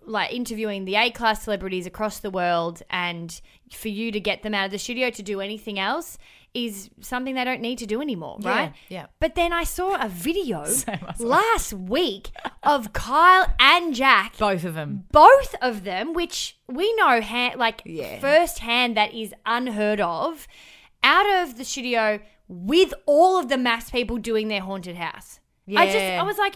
like 0.03 0.33
interviewing 0.33 0.85
the 0.85 0.95
A 0.95 1.11
class 1.11 1.43
celebrities 1.43 1.85
across 1.85 2.19
the 2.19 2.29
world, 2.31 2.81
and 2.89 3.39
for 3.71 3.89
you 3.89 4.11
to 4.11 4.19
get 4.19 4.43
them 4.43 4.53
out 4.53 4.65
of 4.65 4.71
the 4.71 4.79
studio 4.79 5.09
to 5.11 5.23
do 5.23 5.41
anything 5.41 5.79
else 5.79 6.17
is 6.53 6.89
something 7.01 7.35
they 7.35 7.43
don't 7.43 7.59
need 7.59 7.77
to 7.79 7.85
do 7.85 8.01
anymore, 8.01 8.37
Yeah, 8.39 8.49
right? 8.49 8.73
yeah. 8.87 9.05
But 9.19 9.35
then 9.35 9.51
I 9.51 9.65
saw 9.65 10.01
a 10.01 10.07
video 10.07 10.63
Same, 10.65 10.99
I 11.05 11.13
saw. 11.13 11.25
last 11.25 11.73
week 11.73 12.29
of 12.63 12.93
Kyle 12.93 13.53
and 13.59 13.93
Jack, 13.93 14.37
Both 14.37 14.63
of 14.63 14.73
them. 14.73 15.03
both 15.11 15.53
of 15.61 15.83
them, 15.83 16.13
which 16.13 16.57
we 16.67 16.95
know 16.95 17.19
ha- 17.19 17.55
like 17.57 17.81
Yeah. 17.85 18.19
firsthand 18.19 18.95
that 18.95 19.13
is 19.13 19.33
unheard 19.45 19.99
of, 19.99 20.47
out 21.03 21.25
of 21.43 21.57
the 21.57 21.65
studio 21.65 22.19
with 22.47 22.93
all 23.05 23.39
of 23.39 23.49
the 23.49 23.55
MAFS 23.55 23.91
people 23.91 24.17
doing 24.17 24.47
their 24.47 24.61
haunted 24.61 24.95
house. 24.97 25.39
I 25.75 25.85
just 25.85 25.97
I 26.05 26.21
was 26.23 26.37
like 26.37 26.55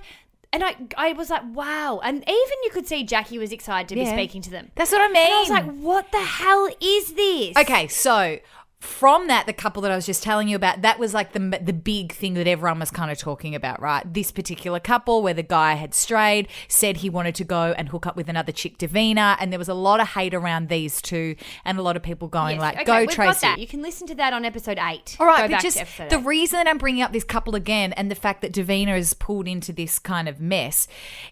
and 0.52 0.64
I 0.64 0.76
I 0.98 1.14
was 1.14 1.30
like, 1.30 1.44
wow. 1.54 2.00
And 2.04 2.18
even 2.18 2.58
you 2.64 2.70
could 2.72 2.88
see 2.88 3.04
Jackie 3.04 3.38
was 3.38 3.52
excited 3.52 3.88
to 3.90 3.96
be 3.96 4.02
Yeah. 4.02 4.14
speaking 4.14 4.42
to 4.44 4.50
them. 4.50 4.72
That's 4.76 4.92
what 4.92 5.02
I 5.02 5.08
mean. 5.08 5.26
And 5.26 5.34
I 5.34 5.40
was 5.42 5.50
like, 5.50 5.72
what 5.80 6.12
the 6.12 6.20
hell 6.24 6.68
is 6.82 7.14
this? 7.14 7.56
Okay, 7.58 7.88
so 7.88 8.40
from 8.80 9.28
that, 9.28 9.46
the 9.46 9.52
couple 9.52 9.82
that 9.82 9.92
I 9.92 9.96
was 9.96 10.06
just 10.06 10.24
telling 10.24 10.48
you 10.48 10.56
about, 10.56 10.84
that 10.84 11.00
was 11.00 11.14
like 11.14 11.34
the 11.34 11.60
the 11.62 11.74
big 11.74 12.14
thing 12.14 12.36
that 12.36 12.48
everyone 12.48 12.80
was 12.80 12.92
kind 12.92 13.12
of 13.12 13.18
talking 13.18 13.54
about, 13.54 13.82
right? 13.82 14.02
This 14.12 14.32
particular 14.32 14.80
couple 14.80 15.22
where 15.22 15.34
the 15.34 15.44
guy 15.44 15.74
had 15.74 15.94
strayed, 15.94 16.48
said 16.70 16.98
he 16.98 17.10
wanted 17.10 17.36
to 17.36 17.44
go 17.44 17.74
and 17.78 17.90
hook 17.90 18.08
up 18.08 18.16
with 18.16 18.30
another 18.30 18.54
chick, 18.54 18.78
Davina, 18.78 19.36
and 19.40 19.52
there 19.52 19.60
was 19.60 19.68
a 19.68 19.74
lot 19.74 20.00
of 20.00 20.08
hate 20.08 20.34
around 20.34 20.70
these 20.70 21.02
two, 21.02 21.36
and 21.66 21.78
a 21.78 21.82
lot 21.82 21.98
of 21.98 22.04
people 22.04 22.30
going 22.30 22.56
Yes, 22.56 22.62
like, 22.62 22.76
okay, 22.76 22.86
"Go 22.86 23.00
we've 23.02 23.10
Tracy." 23.10 23.32
Got 23.34 23.42
that. 23.42 23.60
You 23.60 23.68
can 23.68 23.82
listen 23.82 24.08
to 24.08 24.16
that 24.16 24.32
on 24.32 24.46
episode 24.46 24.80
eight. 24.82 25.18
All 25.20 25.26
right, 25.26 25.50
Go 25.50 25.56
but 25.56 25.62
just 25.62 25.84
the 26.10 26.20
reason 26.20 26.58
that 26.58 26.68
I'm 26.68 26.78
bringing 26.78 27.02
up 27.02 27.12
this 27.12 27.26
couple 27.26 27.56
again 27.56 27.92
and 27.94 28.10
the 28.10 28.16
fact 28.16 28.42
that 28.42 28.54
Davina 28.54 28.98
is 28.98 29.14
pulled 29.14 29.48
into 29.48 29.74
this 29.74 30.00
kind 30.00 30.30
of 30.30 30.40
mess 30.40 30.88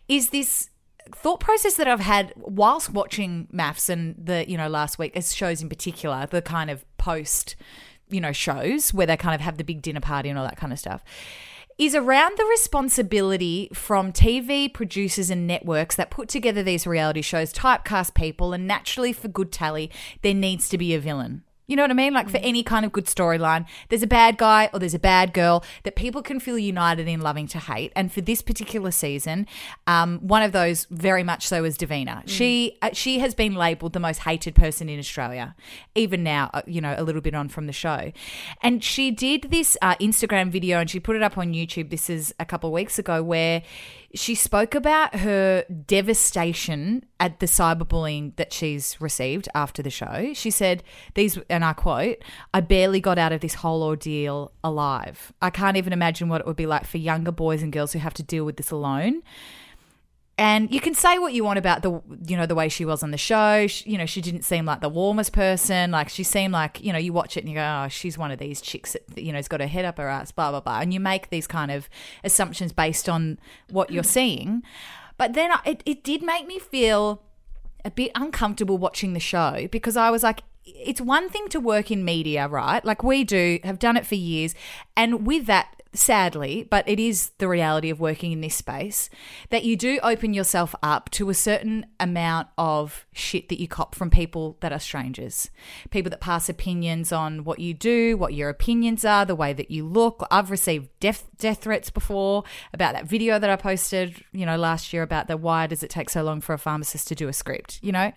is 0.10 0.32
this 0.32 0.70
thought 1.16 1.40
process 1.40 1.76
that 1.76 1.88
I've 1.88 2.02
had 2.02 2.34
whilst 2.36 2.90
watching 2.90 3.48
MAFS 3.54 3.90
and 3.90 4.16
the 4.18 4.50
you 4.50 4.58
know 4.58 4.68
last 4.68 5.00
week 5.00 5.16
as 5.16 5.34
shows 5.34 5.62
in 5.62 5.70
particular, 5.70 6.28
the 6.30 6.42
kind 6.42 6.70
of 6.70 6.84
post 7.08 7.56
you 8.10 8.20
know 8.20 8.34
shows 8.34 8.94
where 8.94 9.08
they 9.08 9.16
kind 9.16 9.34
of 9.34 9.40
have 9.40 9.58
the 9.58 9.64
big 9.64 9.82
dinner 9.82 10.02
party 10.02 10.28
and 10.30 10.38
all 10.38 10.46
that 10.46 10.58
kind 10.58 10.74
of 10.74 10.80
stuff 10.80 11.04
is 11.78 11.94
around 11.94 12.38
the 12.38 12.46
responsibility 12.46 13.70
from 13.72 14.12
TV 14.12 14.74
producers 14.74 15.30
and 15.30 15.46
networks 15.46 15.96
that 15.96 16.10
put 16.10 16.28
together 16.28 16.64
these 16.64 16.88
reality 16.88 17.22
shows, 17.22 17.54
typecast 17.54 18.16
people, 18.16 18.52
and 18.52 18.68
naturally, 18.68 19.14
for 19.14 19.28
good 19.28 19.52
tally, 19.52 19.92
there 20.24 20.34
needs 20.34 20.70
to 20.70 20.78
be 20.80 20.96
a 20.96 21.00
villain. 21.00 21.44
You 21.68 21.76
know 21.76 21.84
what 21.84 21.92
I 21.92 21.96
mean? 21.96 22.14
Like 22.14 22.30
for 22.30 22.38
any 22.38 22.64
kind 22.64 22.86
of 22.86 22.94
good 22.94 23.06
storyline, 23.06 23.66
there's 23.90 24.02
a 24.02 24.08
bad 24.08 24.38
guy 24.38 24.70
or 24.72 24.80
there's 24.80 24.94
a 24.94 25.00
bad 25.00 25.34
girl 25.34 25.66
that 25.84 25.98
people 25.98 26.22
can 26.22 26.40
feel 26.40 26.58
united 26.58 27.10
in 27.10 27.20
loving 27.20 27.46
to 27.48 27.60
hate. 27.60 27.92
And 27.94 28.10
for 28.12 28.22
this 28.22 28.42
particular 28.42 28.90
season, 28.90 29.48
um, 29.86 30.20
one 30.20 30.44
of 30.44 30.54
those 30.54 30.86
very 30.90 31.24
much 31.24 31.46
so 31.46 31.66
is 31.66 31.78
Davina. 31.78 32.24
She 32.26 32.78
uh, 32.82 32.92
she 32.94 33.20
has 33.20 33.36
been 33.36 33.56
labelled 33.56 33.92
the 33.92 34.00
most 34.00 34.20
hated 34.20 34.56
person 34.56 34.88
in 34.88 34.98
Australia, 34.98 35.56
even 35.94 36.24
now. 36.24 36.50
Uh, 36.54 36.62
you 36.66 36.80
know, 36.80 36.96
a 36.98 37.04
little 37.04 37.22
bit 37.22 37.36
on 37.36 37.50
from 37.50 37.68
the 37.68 37.74
show, 37.74 38.14
and 38.62 38.82
she 38.82 39.12
did 39.12 39.44
this 39.52 39.76
uh, 39.82 39.96
Instagram 39.96 40.50
video 40.50 40.80
and 40.80 40.90
she 40.90 41.02
put 41.02 41.18
it 41.18 41.22
up 41.22 41.38
on 41.38 41.54
YouTube. 41.54 41.90
This 41.90 42.10
is 42.10 42.34
a 42.40 42.46
couple 42.46 42.70
of 42.70 42.74
weeks 42.74 42.98
ago 42.98 43.22
where 43.22 43.62
she 44.14 44.36
spoke 44.36 44.74
about 44.74 45.16
her 45.18 45.66
devastation 45.86 47.06
at 47.20 47.40
the 47.40 47.46
cyberbullying 47.46 48.36
that 48.38 48.54
she's 48.54 49.00
received 49.02 49.50
after 49.54 49.84
the 49.84 49.90
show. 49.90 50.32
She 50.34 50.50
said, 50.50 50.84
These, 51.16 51.38
and 51.50 51.66
I 51.66 51.74
quote, 51.74 52.18
I 52.54 52.62
barely 52.62 53.00
got 53.00 53.18
out 53.18 53.34
of 53.34 53.42
this 53.42 53.56
whole 53.56 53.84
ordeal 53.84 54.52
alive. 54.64 55.34
I 55.42 55.50
can't 55.50 55.78
even 55.78 55.94
imagine 55.94 56.30
what 56.30 56.42
it 56.42 56.48
would 56.48 56.56
be 56.56 56.66
like 56.66 56.86
for 56.86 56.98
younger 56.98 57.32
boys 57.32 57.62
and 57.62 57.74
girls 57.74 57.94
who 57.94 58.00
have 58.00 58.14
to 58.16 58.24
deal 58.24 58.46
with 58.46 58.58
this 58.58 58.72
alone. 58.72 59.24
And 60.40 60.72
you 60.72 60.80
can 60.80 60.94
say 60.94 61.18
what 61.18 61.34
you 61.34 61.44
want 61.44 61.58
about 61.58 61.82
the, 61.82 62.00
you 62.28 62.38
know, 62.38 62.46
the 62.46 62.54
way 62.54 62.70
she 62.70 62.86
was 62.86 63.02
on 63.02 63.10
the 63.10 63.18
show. 63.18 63.66
She, 63.66 63.90
you 63.90 63.98
know, 63.98 64.06
she 64.06 64.22
didn't 64.22 64.44
seem 64.44 64.66
like 64.66 64.82
the 64.82 64.90
warmest 64.90 65.34
person. 65.34 65.90
Like 65.90 66.10
she 66.10 66.24
seemed 66.24 66.54
like, 66.54 66.84
you 66.84 66.94
know, 66.94 67.00
you 67.00 67.12
watch 67.12 67.38
it 67.38 67.40
and 67.40 67.50
you 67.50 67.56
go, 67.56 67.84
oh, 67.84 67.88
she's 67.88 68.20
one 68.20 68.30
of 68.30 68.38
these 68.38 68.62
chicks 68.62 68.94
that, 68.94 69.18
you 69.18 69.32
know, 69.32 69.38
has 69.38 69.48
got 69.48 69.62
her 69.62 69.68
head 69.68 69.84
up 69.84 69.98
her 69.98 70.08
ass, 70.08 70.32
blah 70.32 70.52
blah 70.52 70.60
blah. 70.60 70.80
And 70.80 70.94
you 70.94 71.00
make 71.00 71.32
these 71.32 71.48
kind 71.48 71.72
of 71.72 71.90
assumptions 72.24 72.72
based 72.72 73.10
on 73.10 73.40
what 73.72 73.90
you're 73.90 74.04
seeing. 74.04 74.62
But 75.18 75.34
then 75.34 75.52
it, 75.66 75.82
it 75.88 76.04
did 76.04 76.22
make 76.22 76.46
me 76.46 76.60
feel 76.60 77.24
a 77.84 77.90
bit 77.90 78.12
uncomfortable 78.14 78.78
watching 78.78 79.14
the 79.14 79.20
show 79.20 79.68
because 79.72 79.98
I 79.98 80.12
was 80.12 80.22
like, 80.22 80.44
it's 80.76 81.02
one 81.02 81.30
thing 81.30 81.48
to 81.50 81.60
work 81.60 81.92
in 81.92 82.04
media, 82.04 82.48
right? 82.48 82.84
Like 82.84 83.04
we 83.04 83.24
do, 83.24 83.60
have 83.64 83.80
done 83.80 83.98
it 83.98 84.06
for 84.06 84.16
years. 84.16 84.54
And 84.96 85.26
with 85.26 85.46
that, 85.46 85.82
sadly, 85.94 86.68
but 86.70 86.88
it 86.88 87.00
is 87.00 87.32
the 87.38 87.48
reality 87.48 87.90
of 87.90 88.00
working 88.00 88.32
in 88.32 88.42
this 88.42 88.56
space, 88.56 89.10
that 89.50 89.64
you 89.64 89.76
do 89.76 90.00
open 90.04 90.34
yourself 90.34 90.76
up 90.84 91.10
to 91.12 91.30
a 91.30 91.34
certain 91.34 91.86
amount 92.00 92.48
of 92.58 93.06
shit 93.14 93.50
that 93.50 93.60
you 93.60 93.68
cop 93.68 93.96
from 93.96 94.10
people 94.10 94.58
that 94.60 94.72
are 94.72 94.80
strangers. 94.80 95.50
People 95.90 96.10
that 96.10 96.22
pass 96.22 96.50
opinions 96.50 97.12
on 97.12 97.44
what 97.44 97.60
you 97.60 97.74
do, 97.74 98.18
what 98.18 98.34
your 98.34 98.50
opinions 98.50 99.06
are, 99.06 99.26
the 99.26 99.36
way 99.36 99.54
that 99.54 99.72
you 99.72 99.86
look. 99.86 100.26
I've 100.30 100.52
received 100.52 100.90
death 101.00 101.26
death 101.38 101.62
threats 101.62 101.90
before 101.90 102.44
about 102.74 102.94
that 102.94 103.06
video 103.06 103.40
that 103.40 103.50
I 103.50 103.56
posted, 103.56 104.24
you 104.32 104.46
know, 104.46 104.58
last 104.58 104.92
year 104.92 105.04
about 105.04 105.28
the 105.28 105.38
why 105.38 105.68
does 105.68 105.84
it 105.84 105.90
take 105.90 106.10
so 106.10 106.24
long 106.24 106.42
for 106.42 106.54
a 106.54 106.60
pharmacist 106.60 107.08
to 107.10 107.16
do 107.16 107.28
a 107.28 107.34
script, 107.34 107.80
you 107.82 107.92
know? 107.92 108.12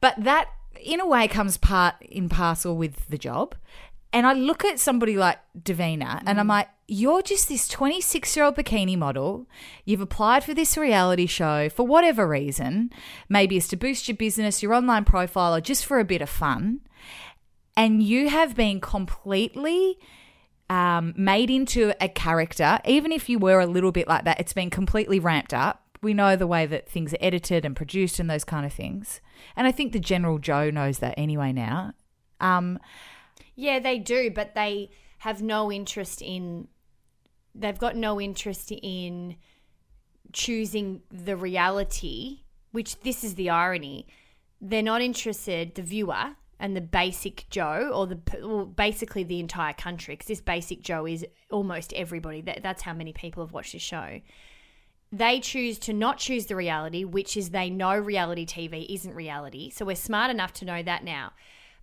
But 0.00 0.14
that 0.18 0.48
in 0.82 1.00
a 1.00 1.06
way 1.06 1.28
comes 1.28 1.56
part 1.56 1.94
in 2.00 2.28
parcel 2.28 2.76
with 2.76 3.08
the 3.08 3.18
job. 3.18 3.54
And 4.12 4.26
I 4.26 4.32
look 4.32 4.64
at 4.64 4.80
somebody 4.80 5.16
like 5.16 5.38
Davina 5.56 6.22
and 6.26 6.40
I'm 6.40 6.48
like, 6.48 6.68
you're 6.88 7.22
just 7.22 7.48
this 7.48 7.68
26 7.68 8.34
year 8.34 8.44
old 8.44 8.56
bikini 8.56 8.98
model. 8.98 9.46
You've 9.84 10.00
applied 10.00 10.42
for 10.42 10.52
this 10.52 10.76
reality 10.76 11.26
show 11.26 11.68
for 11.68 11.86
whatever 11.86 12.26
reason. 12.26 12.90
Maybe 13.28 13.56
it's 13.56 13.68
to 13.68 13.76
boost 13.76 14.08
your 14.08 14.16
business, 14.16 14.62
your 14.62 14.74
online 14.74 15.04
profile, 15.04 15.54
or 15.54 15.60
just 15.60 15.86
for 15.86 16.00
a 16.00 16.04
bit 16.04 16.22
of 16.22 16.28
fun. 16.28 16.80
And 17.76 18.02
you 18.02 18.28
have 18.28 18.56
been 18.56 18.80
completely 18.80 19.96
um, 20.70 21.14
made 21.16 21.50
into 21.50 21.92
a 22.00 22.08
character, 22.08 22.78
even 22.84 23.10
if 23.12 23.28
you 23.28 23.38
were 23.38 23.60
a 23.60 23.66
little 23.66 23.92
bit 23.92 24.06
like 24.06 24.24
that, 24.24 24.38
it's 24.38 24.52
been 24.52 24.70
completely 24.70 25.18
ramped 25.18 25.52
up. 25.52 25.89
We 26.02 26.14
know 26.14 26.34
the 26.36 26.46
way 26.46 26.66
that 26.66 26.88
things 26.88 27.12
are 27.12 27.18
edited 27.20 27.64
and 27.64 27.76
produced 27.76 28.18
and 28.18 28.30
those 28.30 28.44
kind 28.44 28.64
of 28.64 28.72
things. 28.72 29.20
And 29.54 29.66
I 29.66 29.72
think 29.72 29.92
the 29.92 30.00
general 30.00 30.38
Joe 30.38 30.70
knows 30.70 30.98
that 30.98 31.14
anyway 31.18 31.52
now. 31.52 31.92
Um, 32.40 32.78
Yeah, 33.54 33.78
they 33.78 33.98
do, 33.98 34.30
but 34.30 34.54
they 34.54 34.90
have 35.18 35.42
no 35.42 35.70
interest 35.70 36.22
in. 36.22 36.68
They've 37.54 37.78
got 37.78 37.96
no 37.96 38.18
interest 38.20 38.72
in 38.72 39.36
choosing 40.32 41.02
the 41.10 41.36
reality, 41.36 42.44
which 42.72 43.00
this 43.00 43.22
is 43.22 43.34
the 43.34 43.50
irony. 43.50 44.06
They're 44.62 44.82
not 44.82 45.02
interested, 45.02 45.74
the 45.74 45.82
viewer 45.82 46.36
and 46.58 46.76
the 46.76 46.80
basic 46.80 47.46
Joe, 47.50 47.90
or 47.92 48.06
the 48.06 48.18
well, 48.42 48.66
basically 48.66 49.24
the 49.24 49.40
entire 49.40 49.72
country, 49.72 50.14
because 50.14 50.28
this 50.28 50.40
basic 50.40 50.82
Joe 50.82 51.06
is 51.06 51.26
almost 51.50 51.92
everybody. 51.94 52.40
That, 52.42 52.62
that's 52.62 52.82
how 52.82 52.92
many 52.92 53.12
people 53.12 53.44
have 53.44 53.52
watched 53.52 53.72
this 53.72 53.82
show. 53.82 54.20
They 55.12 55.40
choose 55.40 55.78
to 55.80 55.92
not 55.92 56.18
choose 56.18 56.46
the 56.46 56.56
reality, 56.56 57.04
which 57.04 57.36
is 57.36 57.50
they 57.50 57.68
know 57.68 57.96
reality 57.96 58.46
TV 58.46 58.86
isn't 58.88 59.14
reality. 59.14 59.70
So 59.70 59.84
we're 59.84 59.96
smart 59.96 60.30
enough 60.30 60.52
to 60.54 60.64
know 60.64 60.82
that 60.82 61.02
now. 61.02 61.32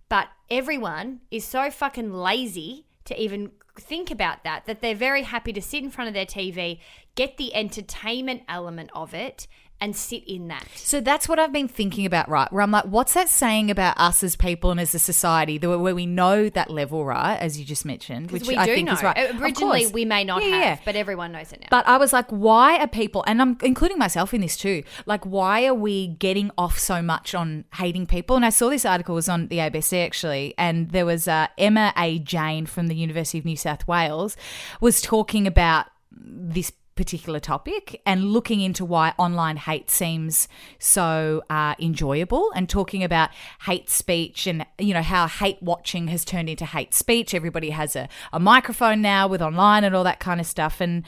But 0.08 0.28
everyone 0.50 1.20
is 1.30 1.44
so 1.44 1.70
fucking 1.70 2.12
lazy 2.12 2.86
to 3.04 3.20
even 3.20 3.50
think 3.78 4.10
about 4.10 4.44
that, 4.44 4.66
that 4.66 4.80
they're 4.80 4.94
very 4.94 5.22
happy 5.22 5.52
to 5.52 5.62
sit 5.62 5.84
in 5.84 5.90
front 5.90 6.08
of 6.08 6.14
their 6.14 6.26
TV, 6.26 6.80
get 7.14 7.36
the 7.36 7.54
entertainment 7.54 8.42
element 8.48 8.90
of 8.94 9.14
it, 9.14 9.46
and 9.80 9.94
sit 9.94 10.24
in 10.26 10.48
that. 10.48 10.66
So 10.74 11.00
that's 11.00 11.28
what 11.28 11.38
I've 11.38 11.52
been 11.52 11.68
thinking 11.68 12.04
about, 12.04 12.28
right? 12.28 12.52
Where 12.52 12.62
I'm 12.62 12.70
like, 12.70 12.84
what's 12.84 13.14
that 13.14 13.28
saying 13.28 13.70
about 13.70 13.98
us 13.98 14.22
as 14.24 14.34
people 14.34 14.70
and 14.70 14.80
as 14.80 14.94
a 14.94 14.98
society 14.98 15.56
that 15.58 15.78
where 15.78 15.94
we 15.94 16.06
know 16.06 16.48
that 16.50 16.68
level, 16.70 17.04
right? 17.04 17.36
As 17.36 17.58
you 17.58 17.64
just 17.64 17.84
mentioned, 17.84 18.30
which 18.32 18.48
I 18.48 18.66
do 18.66 18.74
think 18.74 18.86
know. 18.88 18.94
is 18.94 19.02
right. 19.02 19.40
Originally, 19.40 19.86
we 19.86 20.04
may 20.04 20.24
not 20.24 20.42
Yeah, 20.42 20.48
have, 20.48 20.78
yeah. 20.78 20.78
but 20.84 20.96
everyone 20.96 21.32
knows 21.32 21.52
it 21.52 21.60
now. 21.60 21.68
But 21.70 21.86
I 21.86 21.96
was 21.96 22.12
like, 22.12 22.26
why 22.28 22.78
are 22.78 22.88
people, 22.88 23.22
and 23.26 23.40
I'm 23.40 23.56
including 23.62 23.98
myself 23.98 24.34
in 24.34 24.40
this 24.40 24.56
too, 24.56 24.82
like, 25.06 25.24
why 25.24 25.66
are 25.66 25.74
we 25.74 26.08
getting 26.08 26.50
off 26.58 26.78
so 26.78 27.00
much 27.00 27.34
on 27.34 27.64
hating 27.74 28.06
people? 28.06 28.34
And 28.34 28.44
I 28.44 28.50
saw 28.50 28.68
this 28.70 28.84
article 28.84 29.14
was 29.14 29.28
on 29.28 29.46
the 29.48 29.58
ABC 29.58 30.04
actually, 30.04 30.54
and 30.58 30.90
there 30.90 31.06
was 31.06 31.28
uh, 31.28 31.46
Emma 31.56 31.92
A. 31.96 32.18
Jane 32.18 32.66
from 32.66 32.88
the 32.88 32.96
University 32.96 33.38
of 33.38 33.44
New 33.44 33.56
South 33.56 33.86
Wales 33.86 34.36
was 34.80 35.00
talking 35.00 35.46
about 35.46 35.86
this 36.10 36.72
particular 36.98 37.38
topic 37.38 38.02
and 38.04 38.24
looking 38.24 38.60
into 38.60 38.84
why 38.84 39.14
online 39.18 39.56
hate 39.56 39.88
seems 39.88 40.48
so 40.80 41.40
uh, 41.48 41.76
enjoyable 41.78 42.50
and 42.56 42.68
talking 42.68 43.04
about 43.04 43.30
hate 43.62 43.88
speech 43.88 44.48
and 44.48 44.66
you 44.78 44.92
know 44.92 45.00
how 45.00 45.28
hate 45.28 45.62
watching 45.62 46.08
has 46.08 46.24
turned 46.24 46.50
into 46.50 46.66
hate 46.66 46.92
speech. 46.92 47.34
Everybody 47.34 47.70
has 47.70 47.94
a, 47.94 48.08
a 48.32 48.40
microphone 48.40 49.00
now 49.00 49.28
with 49.28 49.40
online 49.40 49.84
and 49.84 49.94
all 49.94 50.02
that 50.02 50.18
kind 50.18 50.40
of 50.40 50.46
stuff. 50.46 50.80
And 50.80 51.04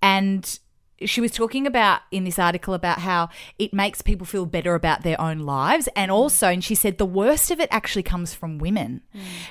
and 0.00 0.60
she 1.04 1.20
was 1.20 1.32
talking 1.32 1.66
about 1.66 2.02
in 2.12 2.22
this 2.22 2.38
article 2.38 2.72
about 2.72 3.00
how 3.00 3.28
it 3.58 3.74
makes 3.74 4.00
people 4.00 4.24
feel 4.24 4.46
better 4.46 4.76
about 4.76 5.02
their 5.02 5.20
own 5.20 5.40
lives 5.40 5.88
and 5.96 6.12
also 6.12 6.46
and 6.46 6.62
she 6.62 6.76
said 6.76 6.98
the 6.98 7.04
worst 7.04 7.50
of 7.50 7.58
it 7.58 7.68
actually 7.72 8.04
comes 8.04 8.32
from 8.32 8.58
women. 8.58 9.02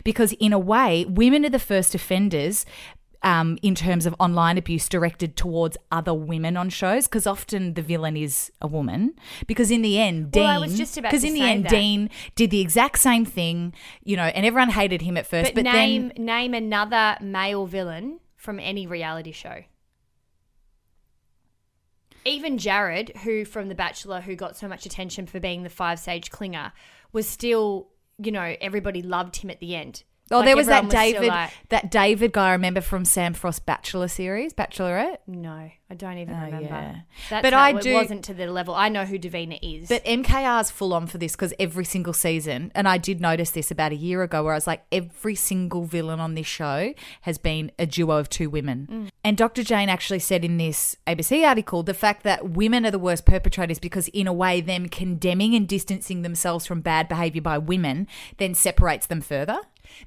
Because 0.06 0.32
in 0.40 0.54
a 0.54 0.60
way 0.60 1.04
women 1.04 1.46
are 1.46 1.50
the 1.50 1.60
first 1.60 1.94
offenders 1.94 2.66
um, 3.24 3.58
in 3.62 3.76
terms 3.76 4.06
of 4.06 4.16
online 4.20 4.58
abuse 4.58 4.90
directed 4.90 5.36
towards 5.36 5.78
other 5.92 6.14
women 6.14 6.58
on 6.58 6.70
shows 6.70 7.08
because 7.08 7.28
often 7.28 7.76
the 7.76 7.82
villain 7.82 8.18
is 8.18 8.52
a 8.62 8.68
woman 8.68 9.14
because 9.46 9.70
in 9.70 9.82
the 9.82 10.00
end 10.00 10.32
Dean 10.32 10.44
Well, 10.44 10.52
I 10.52 10.58
was 10.58 10.78
just 10.78 10.98
about 10.98 11.12
because 11.12 11.22
to 11.22 11.28
in 11.28 11.34
the 11.34 11.44
end 11.44 11.66
that. 11.66 11.70
Dean 11.70 12.10
did 12.36 12.50
the 12.50 12.62
exact 12.62 13.00
same 13.00 13.26
thing 13.26 13.74
you 14.04 14.18
know 14.18 14.24
and 14.24 14.46
everyone 14.46 14.70
hated 14.70 15.04
him 15.04 15.18
at 15.18 15.28
first 15.28 15.54
but, 15.54 15.64
but, 15.64 15.72
name 15.72 16.12
then 16.16 16.26
name 16.26 16.54
another 16.54 17.18
male 17.22 17.66
villain 17.66 18.20
from 18.42 18.60
any 18.60 18.88
reality 18.88 19.32
show. 19.32 19.64
Even 22.26 22.58
Jared, 22.58 23.16
who 23.24 23.46
from 23.46 23.70
The 23.70 23.76
Bachelor, 23.76 24.22
who 24.22 24.36
got 24.36 24.58
so 24.58 24.68
much 24.68 24.86
attention 24.86 25.28
for 25.28 25.40
being 25.40 25.64
the 25.64 25.70
five 25.70 26.00
sage 26.00 26.30
clinger, 26.30 26.72
was 27.14 27.28
still, 27.28 27.90
you 28.18 28.32
know, 28.32 28.56
everybody 28.60 29.02
loved 29.02 29.38
him 29.38 29.50
at 29.50 29.60
the 29.60 29.76
end. 29.76 30.04
Oh, 30.32 30.38
Like, 30.38 30.46
there 30.46 30.56
was 30.56 30.68
that 30.68 30.86
still 30.86 31.00
David, 31.02 31.28
like, 31.28 31.52
that 31.70 31.92
David 31.92 32.32
guy. 32.32 32.50
I 32.50 32.52
remember 32.54 32.82
from 32.82 33.06
Sam 33.06 33.34
Frost 33.34 33.66
Bachelor 33.66 34.08
series, 34.08 34.54
Bachelorette. 34.54 35.18
no, 35.28 35.52
I 35.90 35.94
don't 35.96 36.18
even 36.18 36.34
Oh, 36.36 36.46
remember. 36.46 36.66
yeah. 36.68 36.96
That's 37.30 37.42
But 37.44 37.54
I 37.54 37.72
it 37.72 37.82
do- 37.82 37.94
wasn't 37.94 38.24
to 38.26 38.34
the 38.34 38.48
level. 38.48 38.74
I 38.74 38.88
know 38.90 39.04
who 39.06 39.20
Davina 39.20 39.60
is. 39.62 39.90
But 39.90 40.04
MKR's 40.06 40.72
full 40.72 40.94
on 40.94 41.06
for 41.08 41.18
this 41.18 41.34
because 41.34 41.54
every 41.60 41.84
single 41.86 42.14
season, 42.14 42.72
and 42.74 42.88
I 42.88 42.98
did 42.98 43.20
notice 43.20 43.52
this 43.52 43.72
about 43.72 43.92
a 43.92 43.96
year 43.96 44.24
ago, 44.24 44.44
where 44.44 44.54
I 44.54 44.58
was 44.58 44.68
like, 44.68 44.84
every 44.92 45.36
single 45.36 45.84
villain 45.84 46.20
on 46.22 46.36
this 46.36 46.48
show 46.48 46.94
has 47.22 47.38
been 47.38 47.72
a 47.78 47.86
duo 47.86 48.18
of 48.18 48.30
two 48.30 48.50
women. 48.50 48.88
Mm. 48.90 49.10
And 49.24 49.38
Dr. 49.38 49.64
Jane 49.64 49.90
actually 49.90 50.20
said 50.20 50.46
in 50.46 50.58
this 50.58 50.96
ABC 51.06 51.46
article 51.46 51.84
the 51.84 51.94
fact 51.94 52.24
that 52.24 52.50
women 52.50 52.86
are 52.86 52.92
the 52.92 52.98
worst 52.98 53.26
perpetrators 53.26 53.78
because, 53.80 54.08
in 54.10 54.28
a 54.28 54.34
way, 54.34 54.62
them 54.62 54.88
condemning 54.88 55.54
and 55.56 55.68
distancing 55.68 56.22
themselves 56.22 56.66
from 56.66 56.82
bad 56.82 57.08
behavior 57.10 57.42
by 57.42 57.58
women 57.58 58.08
then 58.38 58.54
separates 58.54 59.08
them 59.08 59.22
further. 59.22 59.60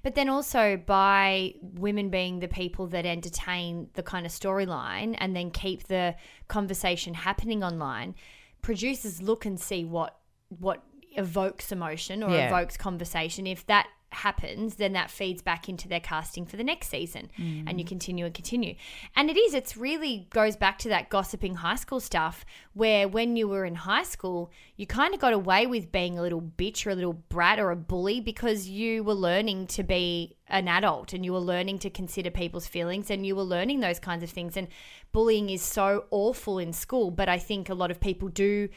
But 0.03 0.15
then 0.15 0.29
also 0.29 0.77
by 0.77 1.55
women 1.63 2.11
being 2.11 2.41
the 2.41 2.49
people 2.49 2.87
that 2.89 3.07
entertain 3.07 3.89
the 3.95 4.03
kind 4.03 4.27
of 4.27 4.33
storyline 4.33 5.17
and 5.19 5.35
then 5.35 5.51
keep 5.51 5.85
the 5.89 6.15
conversation 6.49 7.15
happening 7.15 7.63
online, 7.65 8.15
producers 8.63 9.23
look 9.23 9.45
and 9.47 9.59
see 9.59 9.85
what 9.85 10.19
what 10.59 10.83
evokes 11.17 11.71
emotion 11.73 12.23
or 12.23 12.31
Yeah. 12.31 12.49
evokes 12.49 12.77
conversation. 12.77 13.47
If 13.47 13.67
that 13.67 13.89
happens, 14.15 14.77
then 14.77 14.93
that 14.95 15.11
feeds 15.11 15.43
back 15.43 15.69
into 15.69 15.89
their 15.89 16.01
casting 16.01 16.47
for 16.47 16.57
the 16.57 16.65
next 16.65 16.89
season, 16.89 17.31
Mm. 17.39 17.65
and 17.67 17.79
you 17.81 17.85
continue 17.85 18.25
and 18.25 18.35
continue. 18.35 18.75
And 19.17 19.31
it 19.31 19.37
is, 19.37 19.55
it's 19.55 19.77
really 19.77 20.27
goes 20.31 20.57
back 20.57 20.79
to 20.79 20.89
that 20.89 21.09
gossiping 21.11 21.57
high 21.57 21.77
school 21.77 22.01
stuff 22.01 22.45
where 22.73 23.09
when 23.09 23.37
you 23.37 23.49
were 23.49 23.65
in 23.65 23.75
high 23.75 24.03
school, 24.03 24.51
you 24.77 24.87
kind 24.87 25.15
of 25.15 25.21
got 25.21 25.33
away 25.33 25.67
with 25.67 25.93
being 25.93 26.19
a 26.19 26.23
little 26.23 26.41
bitch 26.43 26.87
or 26.87 26.91
a 26.91 26.95
little 26.95 27.13
brat 27.13 27.59
or 27.59 27.71
a 27.71 27.77
bully 27.77 28.21
because 28.21 28.69
you 28.69 29.05
were 29.05 29.15
learning 29.15 29.67
to 29.69 29.83
be 29.83 30.37
an 30.49 30.69
adult 30.69 31.13
and 31.13 31.25
you 31.25 31.33
were 31.33 31.39
learning 31.39 31.79
to 31.79 31.91
consider 31.91 32.31
people's 32.31 32.67
feelings 32.67 33.11
and 33.11 33.27
you 33.27 33.35
were 33.35 33.43
learning 33.43 33.81
those 33.81 33.99
kinds 33.99 34.23
of 34.23 34.31
things. 34.31 34.57
And 34.57 34.69
bullying 35.13 35.49
is 35.51 35.63
so 35.63 36.05
awful 36.11 36.59
in 36.59 36.73
school, 36.73 37.11
but 37.11 37.29
I 37.29 37.39
think 37.39 37.69
a 37.69 37.75
lot 37.75 37.91
of 37.91 38.01
people 38.01 38.29
do 38.29 38.69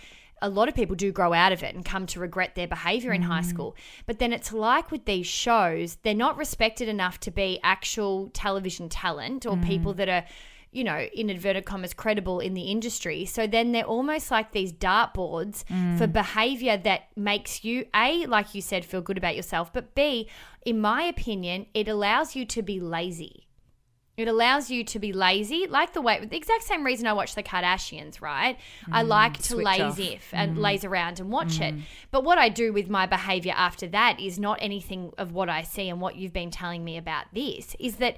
a 0.41 0.50
lot 0.50 0.69
of 0.69 0.76
people 0.76 0.95
do 0.95 1.12
grow 1.12 1.34
out 1.34 1.52
of 1.52 1.63
it 1.63 1.73
and 1.76 1.84
come 1.84 2.06
to 2.08 2.19
regret 2.19 2.56
their 2.56 2.67
behavior 2.67 3.12
in 3.12 3.23
high 3.23 3.41
mm-hmm. 3.41 3.50
school. 3.50 3.76
But 4.06 4.19
then 4.19 4.34
it's 4.34 4.54
like 4.54 4.91
with 4.91 5.06
these 5.06 5.28
shows, 5.28 5.97
they're 6.04 6.13
not 6.13 6.38
respected 6.38 6.88
enough 6.88 7.19
to 7.21 7.32
be 7.32 7.60
actual 7.63 8.30
television 8.34 8.89
talent 8.89 9.45
or 9.45 9.58
people 9.58 9.93
mm. 9.93 9.97
that 9.97 10.10
are, 10.10 10.26
you 10.71 10.84
know, 10.84 11.08
in 11.13 11.30
inverted 11.30 11.65
commas, 11.65 11.93
credible 11.93 12.39
in 12.39 12.54
the 12.54 12.63
industry. 12.63 13.26
So 13.26 13.47
then 13.47 13.71
they're 13.71 13.84
almost 13.84 14.30
like 14.30 14.52
these 14.52 14.71
dartboards 14.71 15.65
for 15.97 16.08
mm. 16.08 16.13
behavior 16.13 16.78
that 16.78 17.08
makes 17.15 17.63
you, 17.63 17.86
A, 17.95 18.26
like 18.28 18.54
you 18.54 18.62
said, 18.62 18.86
feel 18.86 19.02
good 19.02 19.17
about 19.17 19.36
yourself, 19.36 19.73
but 19.73 19.95
B, 19.95 20.30
in 20.65 20.80
my 20.80 21.04
opinion, 21.04 21.65
it 21.73 21.88
allows 21.88 22.36
you 22.36 22.45
to 22.45 22.62
be 22.62 22.80
lazy. 22.80 23.46
It 24.17 24.27
allows 24.27 24.71
you 24.71 24.84
to 24.86 24.97
be 24.97 25.13
lazy, 25.13 25.67
like 25.67 25.93
the 25.93 26.01
way 26.01 26.25
the 26.25 26.36
exact 26.36 26.63
same 26.63 26.84
reason 26.84 27.06
I 27.06 27.13
watch 27.13 27.36
the 27.36 27.43
Kardashians, 27.43 28.19
right? 28.19 28.58
I 28.91 29.03
mm, 29.03 29.08
like 29.08 29.38
to 29.43 29.58
laze 29.58 29.99
if 29.99 30.34
and 30.34 30.58
mm. 30.58 30.60
laze 30.60 30.84
around 30.84 31.19
and 31.19 31.30
watch 31.30 31.62
it. 31.62 31.75
Mm. 31.75 31.82
But 32.10 32.23
what 32.23 32.39
I 32.39 32.49
do 32.49 32.73
with 32.73 32.89
my 32.89 33.06
behavior 33.06 33.53
after 33.56 33.86
that 33.89 34.19
is 34.19 34.39
not 34.39 34.58
anything 34.60 35.13
of 35.19 35.34
what 35.34 35.49
I 35.49 35.62
see 35.62 35.88
and 35.88 36.01
what 36.01 36.15
you've 36.15 36.34
been 36.34 36.49
telling 36.49 36.84
me 36.84 36.97
about 36.97 37.25
this. 37.32 37.75
Is 37.80 37.97
that 37.97 38.17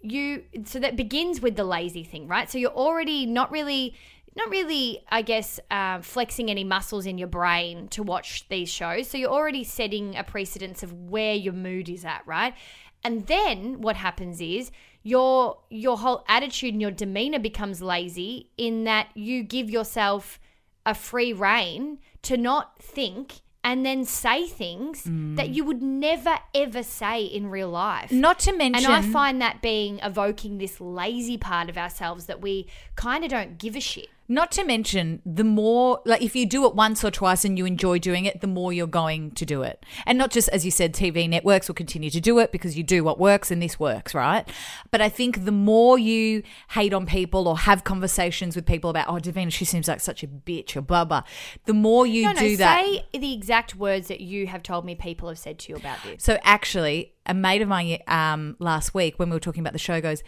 you? 0.00 0.44
So 0.66 0.78
that 0.78 0.94
begins 0.94 1.40
with 1.40 1.56
the 1.56 1.64
lazy 1.64 2.04
thing, 2.04 2.28
right? 2.28 2.48
So 2.48 2.56
you're 2.56 2.70
already 2.70 3.26
not 3.26 3.50
really. 3.50 3.94
Not 4.36 4.48
really, 4.48 5.02
I 5.08 5.22
guess, 5.22 5.58
uh, 5.72 6.02
flexing 6.02 6.52
any 6.52 6.62
muscles 6.62 7.04
in 7.04 7.18
your 7.18 7.26
brain 7.26 7.88
to 7.88 8.04
watch 8.04 8.48
these 8.48 8.68
shows. 8.68 9.08
So 9.08 9.18
you're 9.18 9.28
already 9.28 9.64
setting 9.64 10.16
a 10.16 10.22
precedence 10.22 10.84
of 10.84 10.92
where 10.92 11.34
your 11.34 11.52
mood 11.52 11.88
is 11.88 12.04
at, 12.04 12.22
right? 12.26 12.54
And 13.02 13.26
then 13.26 13.80
what 13.80 13.96
happens 13.96 14.40
is 14.40 14.70
your 15.02 15.58
your 15.70 15.98
whole 15.98 16.24
attitude 16.28 16.74
and 16.74 16.82
your 16.82 16.90
demeanor 16.90 17.38
becomes 17.38 17.80
lazy 17.80 18.50
in 18.58 18.84
that 18.84 19.08
you 19.14 19.42
give 19.42 19.70
yourself 19.70 20.38
a 20.84 20.94
free 20.94 21.32
rein 21.32 21.98
to 22.22 22.36
not 22.36 22.78
think 22.82 23.40
and 23.62 23.84
then 23.84 24.04
say 24.04 24.46
things 24.46 25.04
mm. 25.04 25.36
that 25.36 25.50
you 25.50 25.64
would 25.64 25.82
never 25.82 26.38
ever 26.54 26.82
say 26.82 27.22
in 27.22 27.50
real 27.50 27.68
life. 27.68 28.10
Not 28.10 28.38
to 28.40 28.52
mention, 28.52 28.84
and 28.86 28.92
I 28.92 29.02
find 29.02 29.40
that 29.42 29.60
being 29.60 29.98
evoking 30.02 30.58
this 30.58 30.80
lazy 30.80 31.36
part 31.36 31.68
of 31.68 31.76
ourselves 31.76 32.26
that 32.26 32.40
we 32.40 32.66
kind 32.96 33.24
of 33.24 33.30
don't 33.30 33.58
give 33.58 33.76
a 33.76 33.80
shit. 33.80 34.08
Not 34.30 34.52
to 34.52 34.64
mention, 34.64 35.20
the 35.26 35.42
more, 35.42 36.00
like, 36.06 36.22
if 36.22 36.36
you 36.36 36.46
do 36.46 36.64
it 36.64 36.76
once 36.76 37.02
or 37.02 37.10
twice 37.10 37.44
and 37.44 37.58
you 37.58 37.66
enjoy 37.66 37.98
doing 37.98 38.26
it, 38.26 38.40
the 38.40 38.46
more 38.46 38.72
you're 38.72 38.86
going 38.86 39.32
to 39.32 39.44
do 39.44 39.62
it. 39.62 39.84
And 40.06 40.16
not 40.16 40.30
just, 40.30 40.48
as 40.50 40.64
you 40.64 40.70
said, 40.70 40.94
TV 40.94 41.28
networks 41.28 41.66
will 41.66 41.74
continue 41.74 42.10
to 42.10 42.20
do 42.20 42.38
it 42.38 42.52
because 42.52 42.78
you 42.78 42.84
do 42.84 43.02
what 43.02 43.18
works 43.18 43.50
and 43.50 43.60
this 43.60 43.80
works, 43.80 44.14
right? 44.14 44.48
But 44.92 45.00
I 45.00 45.08
think 45.08 45.46
the 45.46 45.50
more 45.50 45.98
you 45.98 46.44
hate 46.70 46.94
on 46.94 47.06
people 47.06 47.48
or 47.48 47.58
have 47.58 47.82
conversations 47.82 48.54
with 48.54 48.66
people 48.66 48.88
about, 48.88 49.08
oh, 49.08 49.14
Davina, 49.14 49.50
she 49.50 49.64
seems 49.64 49.88
like 49.88 49.98
such 49.98 50.22
a 50.22 50.28
bitch 50.28 50.76
or 50.76 50.80
blah, 50.80 51.04
blah, 51.04 51.24
the 51.64 51.74
more 51.74 52.06
you 52.06 52.22
No, 52.22 52.30
no, 52.30 52.38
do 52.38 52.56
that. 52.58 52.84
say 52.84 53.04
the 53.12 53.34
exact 53.34 53.74
words 53.74 54.06
that 54.06 54.20
you 54.20 54.46
have 54.46 54.62
told 54.62 54.84
me 54.84 54.94
people 54.94 55.26
have 55.26 55.40
said 55.40 55.58
to 55.58 55.72
you 55.72 55.76
about 55.76 55.98
this. 56.04 56.22
So 56.22 56.38
actually, 56.44 57.14
a 57.26 57.34
mate 57.34 57.62
of 57.62 57.68
mine 57.68 57.98
um, 58.06 58.54
last 58.60 58.94
week 58.94 59.18
when 59.18 59.28
we 59.28 59.34
were 59.34 59.40
talking 59.40 59.60
about 59.60 59.72
the 59.72 59.80
show 59.80 60.00
goes, 60.00 60.22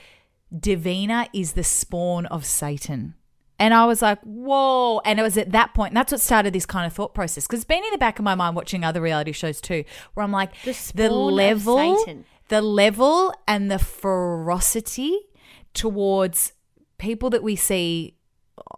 Davina 0.53 1.29
is 1.33 1.53
the 1.53 1.63
spawn 1.63 2.27
of 2.27 2.45
Satan. 2.45 3.15
And 3.63 3.73
I 3.73 3.87
was 3.87 4.03
like, 4.03 4.19
whoa. 4.23 4.99
And 5.05 5.21
it 5.21 5.23
was 5.23 5.39
at 5.39 5.53
that 5.53 5.73
point, 5.73 5.95
that's 5.95 6.11
what 6.11 6.21
started 6.21 6.53
this 6.53 6.67
kind 6.67 6.85
of 6.85 6.93
thought 6.93 7.15
process. 7.15 7.47
Because 7.47 7.61
it's 7.61 7.65
been 7.65 7.85
in 7.85 7.93
the 7.93 7.99
back 7.99 8.19
of 8.19 8.25
my 8.25 8.35
mind 8.35 8.57
watching 8.57 8.83
other 8.83 9.01
reality 9.01 9.31
shows 9.31 9.61
too, 9.61 9.85
where 10.15 10.25
I'm 10.25 10.33
like, 10.33 10.51
The 10.91 11.07
of 11.07 11.13
level, 11.67 12.25
the 12.49 12.61
level 12.61 13.33
and 13.47 13.71
the 13.71 13.79
ferocity 13.79 15.17
towards 15.75 16.55
people 16.99 17.31
that 17.31 17.45
we 17.45 17.55
see 17.55 18.17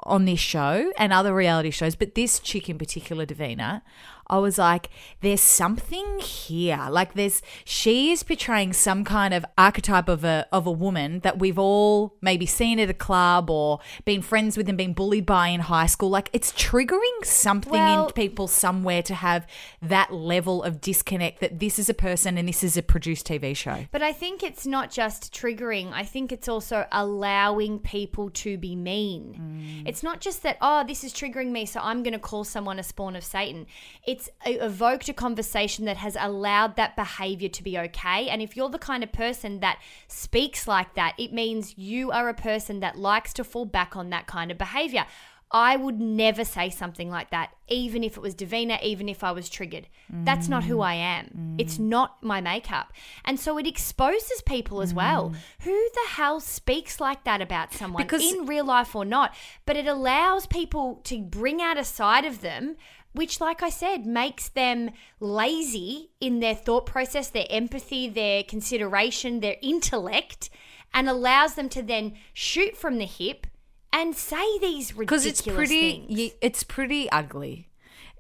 on 0.03 0.27
this 0.27 0.39
show 0.39 0.93
and 0.99 1.15
other 1.15 1.35
reality 1.35 1.71
shows, 1.71 1.95
but 1.95 2.15
this 2.15 2.39
chick 2.39 2.69
in 2.69 2.77
particular, 2.77 3.25
Davina, 3.25 3.81
I 4.29 4.39
was 4.39 4.59
like, 4.59 4.91
there's 5.21 5.41
something 5.41 6.19
here. 6.21 6.87
Like 6.91 7.15
there's 7.15 7.43
she 7.65 8.11
is 8.11 8.23
portraying 8.23 8.73
some 8.73 9.05
kind 9.05 9.35
of 9.35 9.45
archetype 9.57 10.09
of 10.09 10.25
a 10.25 10.47
of 10.53 10.67
a 10.67 10.73
woman 10.73 11.21
that 11.21 11.39
we've 11.39 11.59
all 11.59 12.17
maybe 12.21 12.47
seen 12.47 12.79
at 12.79 12.91
a 12.91 12.95
club 12.95 13.51
or 13.51 13.81
been 14.05 14.23
friends 14.23 14.57
with 14.57 14.69
and 14.69 14.79
been 14.79 14.93
bullied 14.93 15.27
by 15.27 15.49
in 15.49 15.61
high 15.61 15.87
school. 15.87 16.11
Like 16.11 16.31
it's 16.33 16.53
triggering 16.53 17.25
something 17.25 17.73
Well- 17.73 18.07
in 18.07 18.13
people 18.13 18.49
somewhere 18.49 19.03
to 19.03 19.15
have 19.15 19.47
that 19.83 20.13
level 20.13 20.63
of 20.63 20.81
disconnect 20.81 21.41
that 21.41 21.59
this 21.61 21.79
is 21.79 21.89
a 21.89 21.95
person 21.95 22.39
and 22.39 22.49
this 22.49 22.63
is 22.63 22.77
a 22.77 22.83
produced 22.83 23.27
TV 23.27 23.55
show. 23.57 23.87
But 23.91 24.03
I 24.03 24.13
think 24.13 24.43
it's 24.43 24.67
not 24.67 24.91
just 24.91 25.33
triggering. 25.35 25.93
I 25.93 26.05
think 26.05 26.33
it's 26.33 26.49
also 26.49 26.87
allowing 26.93 27.79
people 27.79 28.31
to 28.31 28.57
be 28.57 28.77
mean. 28.77 29.83
Mm. 29.85 29.89
It's 29.89 30.03
not 30.03 30.21
just 30.21 30.43
that, 30.43 30.59
oh, 30.61 30.85
this 30.87 31.05
is 31.05 31.13
triggering 31.13 31.51
me, 31.51 31.67
so 31.67 31.81
I'm 31.83 32.03
going 32.03 32.13
to 32.13 32.19
call 32.19 32.45
someone 32.45 32.79
a 32.79 32.83
spawn 32.83 33.17
of 33.17 33.25
Satan. 33.25 33.67
It's 34.07 34.14
e- 34.47 34.53
evoked 34.53 35.09
a 35.09 35.13
conversation 35.13 35.85
that 35.85 35.97
has 35.99 36.17
allowed 36.19 36.77
that 36.77 36.97
behavior 36.97 37.49
to 37.49 37.63
be 37.63 37.79
okay. 37.79 38.29
And 38.29 38.41
if 38.43 38.57
you're 38.57 38.69
the 38.71 38.79
kind 38.79 39.03
of 39.03 39.13
person 39.13 39.61
that 39.61 39.79
speaks 40.09 40.67
like 40.67 40.95
that, 40.95 41.15
it 41.19 41.33
means 41.33 41.77
you 41.77 42.11
are 42.11 42.29
a 42.29 42.35
person 42.35 42.81
that 42.81 42.97
likes 42.97 43.33
to 43.35 43.45
fall 43.45 43.65
back 43.65 43.97
on 43.97 44.11
that 44.11 44.27
kind 44.27 44.51
of 44.51 44.59
behavior. 44.59 45.07
I 45.51 45.77
would 45.77 46.01
never 46.01 46.45
say 46.45 46.69
something 46.69 47.11
like 47.11 47.31
that, 47.31 47.53
even 47.69 48.03
if 48.03 48.17
it 48.17 48.21
was 48.21 48.35
Davina, 48.35 48.83
even 48.83 49.09
if 49.09 49.23
I 49.23 49.31
was 49.31 49.49
triggered. 49.49 49.87
That's 50.11 50.49
not 50.49 50.65
who 50.65 50.81
I 50.81 50.95
am. 50.95 51.27
Mm. 51.27 51.61
It's 51.61 51.79
not 51.79 52.21
my 52.25 52.41
makeup. 52.41 52.93
And 53.25 53.39
so 53.39 53.57
it 53.57 53.67
exposes 53.67 54.43
people 54.43 54.81
as 54.81 54.93
well. 54.93 55.31
Mm. 55.31 55.37
Who 55.65 55.71
the 55.95 56.09
hell 56.11 56.41
speaks 56.41 56.99
like 56.99 57.23
that 57.23 57.41
about 57.41 57.73
someone 57.73 58.03
Because- 58.03 58.33
in 58.33 58.47
real 58.47 58.65
life 58.65 58.97
or 58.97 59.05
not? 59.05 59.33
But 59.65 59.77
it 59.77 59.87
allows 59.87 60.47
people 60.47 61.01
to 61.05 61.19
bring 61.23 61.63
out 61.63 61.79
a 61.79 61.85
side 61.85 62.25
of 62.25 62.41
them. 62.41 62.77
Which, 63.15 63.41
like 63.41 63.63
I 63.63 63.71
said, 63.71 64.05
makes 64.07 64.49
them 64.49 64.91
lazy 65.21 66.11
in 66.21 66.41
their 66.41 66.55
thought 66.55 66.85
process, 66.85 67.31
their 67.31 67.47
empathy, 67.49 68.09
their 68.09 68.43
consideration, 68.43 69.41
their 69.41 69.57
intellect, 69.63 70.51
and 70.93 71.09
allows 71.09 71.55
them 71.55 71.69
to 71.71 71.83
then 71.83 72.15
shoot 72.33 72.77
from 72.77 72.99
the 72.99 73.07
hip 73.07 73.47
and 73.93 74.15
say 74.17 74.59
these 74.59 74.97
ridiculous 74.97 75.25
because 75.25 75.27
it's 75.27 75.43
pretty 75.43 76.07
things. 76.07 76.19
y- 76.19 76.33
it's 76.41 76.65
pretty 76.65 77.09
ugly 77.11 77.69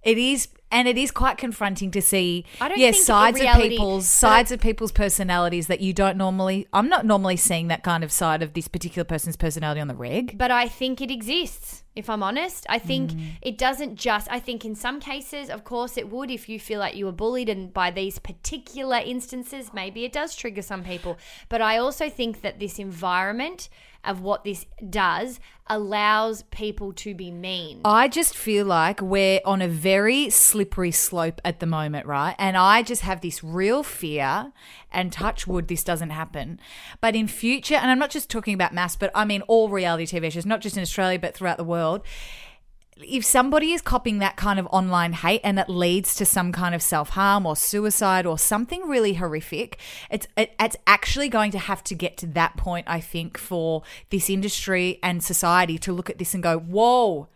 it 0.04 0.18
is 0.18 0.48
and 0.70 0.88
it 0.88 0.98
is 0.98 1.10
quite 1.10 1.38
confronting 1.38 1.90
to 1.92 2.02
see 2.02 2.44
I 2.60 2.68
don't 2.68 2.78
yeah 2.78 2.92
sides 2.92 3.40
a 3.40 3.48
of 3.50 3.56
people's 3.56 4.08
sides 4.08 4.50
of 4.50 4.60
people's 4.60 4.92
personalities 4.92 5.66
that 5.68 5.80
you 5.80 5.92
don't 5.92 6.16
normally 6.16 6.66
i'm 6.72 6.88
not 6.88 7.06
normally 7.06 7.36
seeing 7.36 7.68
that 7.68 7.82
kind 7.84 8.02
of 8.02 8.10
side 8.10 8.42
of 8.42 8.54
this 8.54 8.66
particular 8.68 9.04
person's 9.04 9.36
personality 9.36 9.80
on 9.80 9.88
the 9.88 9.94
reg 9.94 10.36
but 10.36 10.50
I 10.50 10.68
think 10.68 11.00
it 11.00 11.10
exists. 11.10 11.82
If 11.96 12.10
I'm 12.10 12.24
honest, 12.24 12.66
I 12.68 12.80
think 12.80 13.12
Mm. 13.12 13.20
it 13.40 13.56
doesn't 13.56 13.94
just. 13.94 14.26
I 14.28 14.40
think 14.40 14.64
in 14.64 14.74
some 14.74 14.98
cases, 14.98 15.48
of 15.48 15.62
course, 15.62 15.96
it 15.96 16.10
would. 16.10 16.28
If 16.28 16.48
you 16.48 16.58
feel 16.58 16.80
like 16.80 16.96
you 16.96 17.06
were 17.06 17.12
bullied, 17.12 17.48
and 17.48 17.72
by 17.72 17.92
these 17.92 18.18
particular 18.18 18.96
instances, 18.96 19.70
maybe 19.72 20.04
it 20.04 20.12
does 20.12 20.34
trigger 20.34 20.62
some 20.62 20.82
people. 20.82 21.16
But 21.48 21.62
I 21.62 21.78
also 21.78 22.10
think 22.10 22.40
that 22.42 22.58
this 22.58 22.80
environment 22.80 23.68
of 24.06 24.20
what 24.20 24.44
this 24.44 24.66
does 24.90 25.40
allows 25.66 26.42
people 26.50 26.92
to 26.92 27.14
be 27.14 27.30
mean. 27.30 27.80
I 27.84 28.08
just 28.08 28.36
feel 28.36 28.66
like 28.66 29.00
we're 29.00 29.40
on 29.44 29.62
a 29.62 29.68
very 29.68 30.28
slippery 30.30 30.90
slope 30.90 31.40
at 31.44 31.60
the 31.60 31.66
moment, 31.66 32.06
right? 32.06 32.34
And 32.38 32.56
I 32.56 32.82
just 32.82 33.02
have 33.02 33.22
this 33.22 33.42
real 33.42 33.82
fear, 33.82 34.52
and 34.92 35.12
touch 35.12 35.46
wood, 35.46 35.68
this 35.68 35.82
doesn't 35.82 36.10
happen. 36.10 36.60
But 37.00 37.16
in 37.16 37.28
future, 37.28 37.76
and 37.76 37.90
I'm 37.90 37.98
not 37.98 38.10
just 38.10 38.28
talking 38.30 38.54
about 38.54 38.74
MAFS, 38.74 38.98
but 38.98 39.10
I 39.14 39.24
mean 39.24 39.42
all 39.42 39.68
reality 39.68 40.04
TV 40.04 40.30
shows, 40.30 40.46
not 40.46 40.60
just 40.60 40.76
in 40.76 40.82
Australia, 40.82 41.18
but 41.18 41.34
throughout 41.34 41.56
the 41.56 41.64
world. 41.64 42.02
If 42.96 43.24
somebody 43.24 43.72
is 43.72 43.82
copying 43.82 44.18
that 44.18 44.36
kind 44.36 44.60
of 44.60 44.66
online 44.66 45.14
hate 45.14 45.40
and 45.42 45.58
it 45.58 45.68
leads 45.68 46.14
to 46.16 46.24
some 46.24 46.52
kind 46.52 46.74
of 46.74 46.82
self 46.82 47.10
harm 47.10 47.44
or 47.44 47.56
suicide 47.56 48.24
or 48.24 48.38
something 48.38 48.88
really 48.88 49.14
horrific, 49.14 49.78
it's 50.10 50.28
it, 50.36 50.54
it's 50.60 50.76
actually 50.86 51.28
going 51.28 51.50
to 51.52 51.58
have 51.58 51.82
to 51.84 51.94
get 51.94 52.16
to 52.18 52.26
that 52.28 52.56
point, 52.56 52.86
I 52.88 53.00
think, 53.00 53.36
for 53.36 53.82
this 54.10 54.30
industry 54.30 55.00
and 55.02 55.24
society 55.24 55.76
to 55.78 55.92
look 55.92 56.08
at 56.08 56.18
this 56.18 56.34
and 56.34 56.42
go, 56.42 56.58
whoa, 56.58 57.28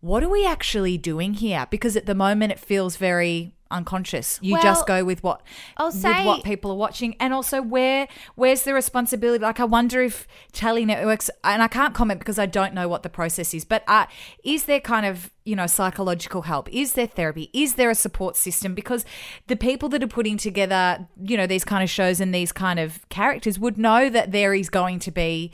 what 0.00 0.22
are 0.22 0.28
we 0.28 0.46
actually 0.46 0.98
doing 0.98 1.34
here? 1.34 1.66
Because 1.70 1.96
at 1.96 2.06
the 2.06 2.14
moment 2.14 2.52
it 2.52 2.60
feels 2.60 2.96
very 2.96 3.53
unconscious. 3.70 4.38
You 4.42 4.54
Well, 4.54 4.62
just 4.62 4.86
go 4.86 5.04
with 5.04 5.22
what 5.22 5.42
I'll 5.76 5.86
with 5.86 5.96
say- 5.96 6.24
what 6.24 6.44
people 6.44 6.70
are 6.70 6.76
watching, 6.76 7.16
and 7.20 7.32
also 7.34 7.60
where 7.62 8.08
where's 8.34 8.62
the 8.62 8.74
responsibility? 8.74 9.42
Like, 9.42 9.60
I 9.60 9.64
wonder 9.64 10.02
if 10.02 10.26
telly 10.52 10.84
networks, 10.84 11.30
and 11.42 11.62
I 11.62 11.68
can't 11.68 11.94
comment 11.94 12.20
because 12.20 12.38
I 12.38 12.46
don't 12.46 12.74
know 12.74 12.88
what 12.88 13.02
the 13.02 13.08
process 13.08 13.54
is, 13.54 13.64
but 13.64 13.82
uh, 13.88 14.06
is 14.44 14.64
there 14.64 14.80
kind 14.80 15.06
of 15.06 15.30
you 15.44 15.56
know 15.56 15.66
psychological 15.66 16.42
help? 16.42 16.72
Is 16.72 16.92
there 16.94 17.06
therapy? 17.06 17.50
Is 17.52 17.74
there 17.74 17.90
a 17.90 17.94
support 17.94 18.36
system? 18.36 18.74
Because 18.74 19.04
the 19.46 19.56
people 19.56 19.88
that 19.90 20.02
are 20.02 20.06
putting 20.08 20.36
together, 20.36 21.06
you 21.22 21.36
know, 21.36 21.46
these 21.46 21.64
kind 21.64 21.82
of 21.82 21.90
shows 21.90 22.20
and 22.20 22.34
these 22.34 22.52
kind 22.52 22.78
of 22.78 23.06
characters 23.08 23.58
would 23.58 23.76
know 23.78 24.08
that 24.10 24.32
there 24.32 24.54
is 24.54 24.70
going 24.70 24.98
to 25.00 25.10
be 25.10 25.52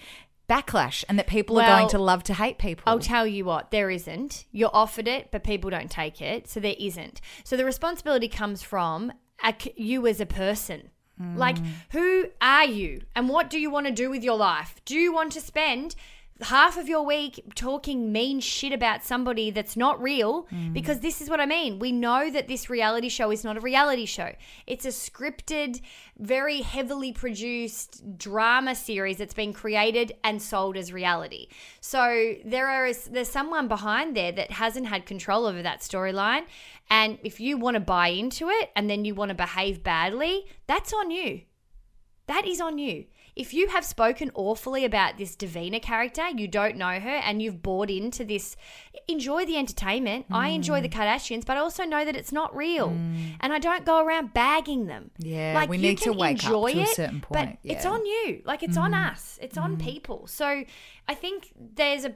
backlash 0.50 1.04
and 1.08 1.18
that 1.18 1.28
people 1.28 1.58
are 1.60 1.66
going 1.66 1.88
to 1.88 1.98
love 1.98 2.24
to 2.24 2.34
hate 2.34 2.58
people. 2.58 2.82
I'll 2.86 2.98
tell 2.98 3.26
you 3.26 3.44
what, 3.44 3.70
there 3.70 3.90
isn't. 3.90 4.44
You're 4.50 4.74
offered 4.74 5.06
it, 5.06 5.28
but 5.30 5.44
people 5.44 5.70
don't 5.70 5.90
take 5.90 6.20
it. 6.20 6.48
So 6.48 6.58
there 6.58 6.74
isn't. 6.78 7.20
So 7.44 7.56
the 7.56 7.64
responsibility 7.64 8.28
comes 8.28 8.62
from 8.62 9.12
a 9.44 9.54
you 9.76 10.06
as 10.06 10.20
a 10.20 10.26
person. 10.26 10.90
Like, 11.36 11.56
mm. 11.56 11.66
who 11.90 12.28
are 12.40 12.64
you? 12.64 13.02
And 13.14 13.28
what 13.28 13.50
do 13.50 13.60
you 13.60 13.70
want 13.70 13.86
to 13.86 13.92
do 13.92 14.08
with 14.08 14.24
your 14.24 14.38
life? 14.38 14.80
Do 14.86 14.98
you 14.98 15.12
want 15.12 15.32
to 15.32 15.40
spend 15.42 15.94
half 16.42 16.76
of 16.76 16.88
your 16.88 17.04
week 17.04 17.42
talking 17.54 18.12
mean 18.12 18.40
shit 18.40 18.72
about 18.72 19.04
somebody 19.04 19.50
that's 19.50 19.76
not 19.76 20.00
real? 20.00 20.46
Mm. 20.52 20.72
Because 20.72 21.00
this 21.00 21.20
is 21.20 21.28
what 21.28 21.40
I 21.40 21.46
mean. 21.46 21.78
We 21.78 21.92
know 21.92 22.30
that 22.30 22.48
this 22.48 22.70
reality 22.70 23.08
show 23.08 23.30
is 23.30 23.44
not 23.44 23.56
a 23.56 23.60
reality 23.60 24.06
show, 24.06 24.34
it's 24.66 24.84
a 24.84 24.88
scripted, 24.88 25.80
very 26.18 26.60
heavily 26.60 27.12
produced 27.12 28.18
drama 28.18 28.74
series 28.74 29.18
that's 29.18 29.34
been 29.34 29.52
created 29.52 30.12
and 30.24 30.40
sold 30.40 30.76
as 30.76 30.92
reality. 30.92 31.48
So 31.80 32.34
there 32.44 32.68
are 32.68 32.92
there's 32.92 33.28
someone 33.28 33.68
behind 33.68 34.16
there 34.16 34.32
that 34.32 34.50
hasn't 34.52 34.86
had 34.86 35.06
control 35.06 35.46
over 35.46 35.62
that 35.62 35.80
storyline. 35.80 36.44
And 36.88 37.18
if 37.22 37.38
you 37.38 37.56
want 37.56 37.74
to 37.74 37.80
buy 37.80 38.08
into 38.08 38.48
it 38.48 38.70
and 38.74 38.90
then 38.90 39.04
you 39.04 39.14
want 39.14 39.28
to 39.28 39.34
behave 39.34 39.82
badly, 39.82 40.46
that's 40.66 40.92
on 40.92 41.10
you. 41.10 41.42
That 42.26 42.46
is 42.46 42.60
on 42.60 42.78
you. 42.78 43.06
If 43.40 43.54
you 43.54 43.68
have 43.68 43.86
spoken 43.86 44.30
awfully 44.34 44.84
about 44.84 45.16
this 45.16 45.34
Davina 45.34 45.80
character, 45.80 46.28
you 46.28 46.46
don't 46.46 46.76
know 46.76 47.00
her, 47.00 47.16
and 47.26 47.40
you've 47.40 47.62
bought 47.62 47.88
into 47.88 48.22
this, 48.22 48.54
enjoy 49.08 49.46
the 49.46 49.56
entertainment. 49.56 50.26
I 50.30 50.48
enjoy 50.48 50.82
the 50.82 50.90
Mm. 50.90 50.92
Kardashians, 50.92 51.46
but 51.46 51.56
I 51.56 51.60
also 51.60 51.84
know 51.84 52.04
that 52.04 52.14
it's 52.14 52.32
not 52.32 52.54
real, 52.54 52.88
and 53.40 53.50
I 53.50 53.58
don't 53.58 53.86
go 53.86 54.04
around 54.04 54.34
bagging 54.34 54.88
them. 54.88 55.10
Yeah, 55.18 55.52
like 55.54 55.70
we 55.70 55.78
need 55.78 55.98
to 55.98 56.12
wake 56.12 56.44
up 56.44 56.44
enjoy 56.44 56.72
to 56.74 56.78
a 56.80 56.82
it, 56.82 56.88
certain 56.88 57.24
but 57.30 57.38
point, 57.38 57.58
it's 57.64 57.84
yeah. 57.84 57.90
Mm. 57.90 57.94
on 57.94 58.04
you. 58.04 58.42
Like 58.44 58.62
it's 58.62 58.76
on 58.76 58.92
us. 58.92 59.38
It's 59.40 59.56
on 59.56 59.78
people. 59.78 60.26
So 60.26 60.64
I 61.10 61.14
think 61.14 61.50
there's 61.74 62.04
a 62.04 62.14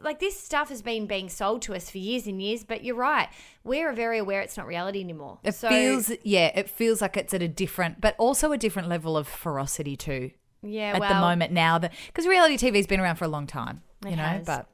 like 0.00 0.20
this 0.20 0.38
stuff 0.38 0.68
has 0.68 0.80
been 0.80 1.06
being 1.06 1.28
sold 1.28 1.60
to 1.62 1.74
us 1.74 1.90
for 1.90 1.98
years 1.98 2.28
and 2.28 2.40
years. 2.40 2.62
But 2.62 2.84
you're 2.84 2.94
right. 2.94 3.28
We're 3.64 3.92
very 3.92 4.18
aware 4.18 4.42
it's 4.42 4.56
not 4.56 4.64
reality 4.64 5.00
anymore. 5.00 5.40
It 5.42 5.56
so, 5.56 5.68
feels, 5.68 6.12
yeah, 6.22 6.52
it 6.54 6.70
feels 6.70 7.02
like 7.02 7.16
it's 7.16 7.34
at 7.34 7.42
a 7.42 7.48
different, 7.48 8.00
but 8.00 8.14
also 8.16 8.52
a 8.52 8.56
different 8.56 8.88
level 8.88 9.16
of 9.16 9.26
ferocity 9.26 9.96
too. 9.96 10.30
yeah. 10.62 10.92
at 10.92 11.00
well, 11.00 11.12
the 11.12 11.20
moment 11.20 11.52
now 11.52 11.78
that 11.78 11.92
because 12.06 12.28
reality 12.28 12.56
TV's 12.56 12.86
been 12.86 13.00
around 13.00 13.16
for 13.16 13.24
a 13.24 13.28
long 13.28 13.48
time, 13.48 13.82
you 14.04 14.14
know. 14.14 14.22
has. 14.22 14.46
But 14.46 14.68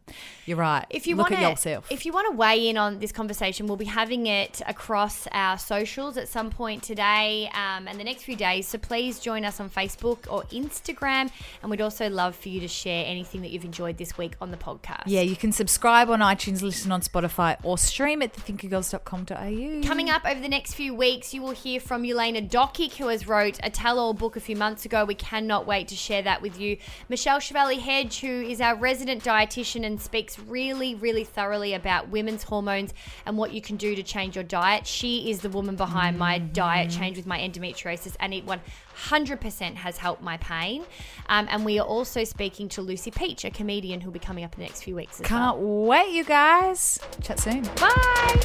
you're 0.46 0.58
right. 0.58 0.84
If 0.90 1.06
you 1.06 1.16
look 1.16 1.30
want 1.30 1.42
at 1.42 1.50
yourself, 1.50 1.90
if 1.90 2.04
you 2.04 2.12
want 2.12 2.30
to 2.30 2.36
weigh 2.36 2.68
in 2.68 2.76
on 2.76 2.98
this 2.98 3.12
conversation, 3.12 3.66
we'll 3.66 3.76
be 3.76 3.86
having 3.86 4.26
it 4.26 4.60
across 4.66 5.26
our 5.32 5.56
socials 5.58 6.16
at 6.16 6.28
some 6.28 6.50
point 6.50 6.82
today 6.82 7.50
um, 7.54 7.88
and 7.88 7.98
the 7.98 8.04
next 8.04 8.24
few 8.24 8.36
days. 8.36 8.68
So 8.68 8.78
please 8.78 9.18
join 9.18 9.44
us 9.44 9.60
on 9.60 9.70
Facebook 9.70 10.30
or 10.30 10.42
Instagram, 10.44 11.30
and 11.62 11.70
we'd 11.70 11.80
also 11.80 12.10
love 12.10 12.36
for 12.36 12.50
you 12.50 12.60
to 12.60 12.68
share 12.68 13.04
anything 13.06 13.40
that 13.42 13.50
you've 13.50 13.64
enjoyed 13.64 13.96
this 13.96 14.18
week 14.18 14.34
on 14.40 14.50
the 14.50 14.56
podcast. 14.56 15.04
yeah, 15.06 15.22
you 15.22 15.36
can 15.36 15.52
subscribe 15.52 16.10
on 16.10 16.20
iTunes, 16.20 16.60
listen 16.60 16.92
on 16.92 17.00
Spotify, 17.00 17.56
or 17.62 17.78
stream 17.78 18.20
at 18.20 18.34
thethinkergirls.com.au. 18.34 19.86
Coming 19.86 20.10
up 20.10 20.26
over 20.26 20.40
the 20.40 20.48
next 20.48 20.74
few 20.74 20.94
weeks, 20.94 21.32
you 21.32 21.40
will 21.40 21.52
hear 21.52 21.80
from 21.80 22.04
Elena 22.04 22.42
Dokic, 22.42 22.96
who 22.96 23.08
has 23.08 23.26
wrote 23.26 23.58
a 23.62 23.70
tell-all 23.70 24.12
book 24.12 24.36
a 24.36 24.40
few 24.40 24.56
months 24.56 24.84
ago. 24.84 25.04
We 25.06 25.14
cannot 25.14 25.66
wait 25.66 25.88
to 25.88 25.96
share 25.96 26.22
that 26.22 26.42
with 26.42 26.60
you. 26.60 26.76
Michelle 27.08 27.40
Chevalier 27.40 27.80
Hedge, 27.80 28.20
who 28.20 28.42
is 28.42 28.60
our 28.60 28.76
resident 28.76 29.24
dietitian 29.24 29.86
and 29.86 29.93
speaks 29.98 30.38
really, 30.38 30.94
really 30.94 31.24
thoroughly 31.24 31.74
about 31.74 32.08
women's 32.08 32.42
hormones 32.42 32.92
and 33.26 33.36
what 33.36 33.52
you 33.52 33.60
can 33.60 33.76
do 33.76 33.94
to 33.94 34.02
change 34.02 34.34
your 34.36 34.44
diet. 34.44 34.86
She 34.86 35.30
is 35.30 35.40
the 35.40 35.48
woman 35.48 35.76
behind 35.76 36.18
my 36.18 36.38
diet 36.38 36.90
change 36.90 37.16
with 37.16 37.26
my 37.26 37.38
endometriosis, 37.38 38.16
and 38.20 38.32
it 38.34 38.46
100% 38.46 39.74
has 39.74 39.96
helped 39.98 40.22
my 40.22 40.36
pain. 40.38 40.84
Um, 41.28 41.46
and 41.50 41.64
we 41.64 41.78
are 41.78 41.86
also 41.86 42.24
speaking 42.24 42.68
to 42.70 42.82
Lucy 42.82 43.10
Peach, 43.10 43.44
a 43.44 43.50
comedian 43.50 44.00
who'll 44.00 44.12
be 44.12 44.18
coming 44.18 44.44
up 44.44 44.54
in 44.54 44.60
the 44.60 44.66
next 44.66 44.82
few 44.82 44.94
weeks 44.94 45.20
as 45.20 45.26
Can't 45.26 45.58
well. 45.58 45.86
wait, 45.86 46.12
you 46.12 46.24
guys. 46.24 46.98
Chat 47.22 47.38
soon. 47.38 47.62
Bye. 47.80 48.40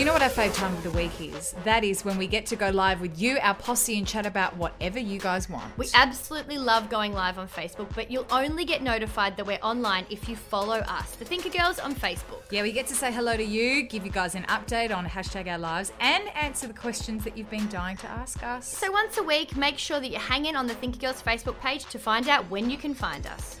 You 0.00 0.06
know 0.06 0.14
what 0.14 0.22
our 0.22 0.30
fave 0.30 0.54
time 0.54 0.72
of 0.74 0.82
the 0.82 0.90
week 0.92 1.20
is? 1.20 1.54
That 1.64 1.84
is 1.84 2.06
when 2.06 2.16
we 2.16 2.26
get 2.26 2.46
to 2.46 2.56
go 2.56 2.70
live 2.70 3.02
with 3.02 3.20
you, 3.20 3.36
our 3.42 3.52
posse, 3.52 3.98
and 3.98 4.06
chat 4.06 4.24
about 4.24 4.56
whatever 4.56 4.98
you 4.98 5.20
guys 5.20 5.50
want. 5.50 5.76
We 5.76 5.88
absolutely 5.92 6.56
love 6.56 6.88
going 6.88 7.12
live 7.12 7.38
on 7.38 7.46
Facebook, 7.48 7.94
but 7.94 8.10
you'll 8.10 8.26
only 8.30 8.64
get 8.64 8.82
notified 8.82 9.36
that 9.36 9.44
we're 9.44 9.58
online 9.62 10.06
if 10.08 10.26
you 10.26 10.36
follow 10.36 10.78
us, 10.78 11.16
the 11.16 11.26
Thinker 11.26 11.50
Girls, 11.50 11.78
on 11.78 11.94
Facebook. 11.94 12.50
Yeah, 12.50 12.62
we 12.62 12.72
get 12.72 12.86
to 12.86 12.94
say 12.94 13.12
hello 13.12 13.36
to 13.36 13.44
you, 13.44 13.82
give 13.82 14.06
you 14.06 14.10
guys 14.10 14.34
an 14.34 14.44
update 14.44 14.90
on 14.90 15.04
hashtag 15.04 15.46
our 15.48 15.58
lives, 15.58 15.92
and 16.00 16.34
answer 16.34 16.66
the 16.66 16.72
questions 16.72 17.22
that 17.24 17.36
you've 17.36 17.50
been 17.50 17.68
dying 17.68 17.98
to 17.98 18.06
ask 18.06 18.42
us. 18.42 18.74
So 18.74 18.90
once 18.90 19.18
a 19.18 19.22
week, 19.22 19.54
make 19.54 19.76
sure 19.76 20.00
that 20.00 20.08
you 20.08 20.18
hang 20.18 20.46
in 20.46 20.56
on 20.56 20.66
the 20.66 20.74
Thinker 20.76 20.98
Girls 20.98 21.22
Facebook 21.22 21.60
page 21.60 21.84
to 21.90 21.98
find 21.98 22.26
out 22.26 22.50
when 22.50 22.70
you 22.70 22.78
can 22.78 22.94
find 22.94 23.26
us. 23.26 23.60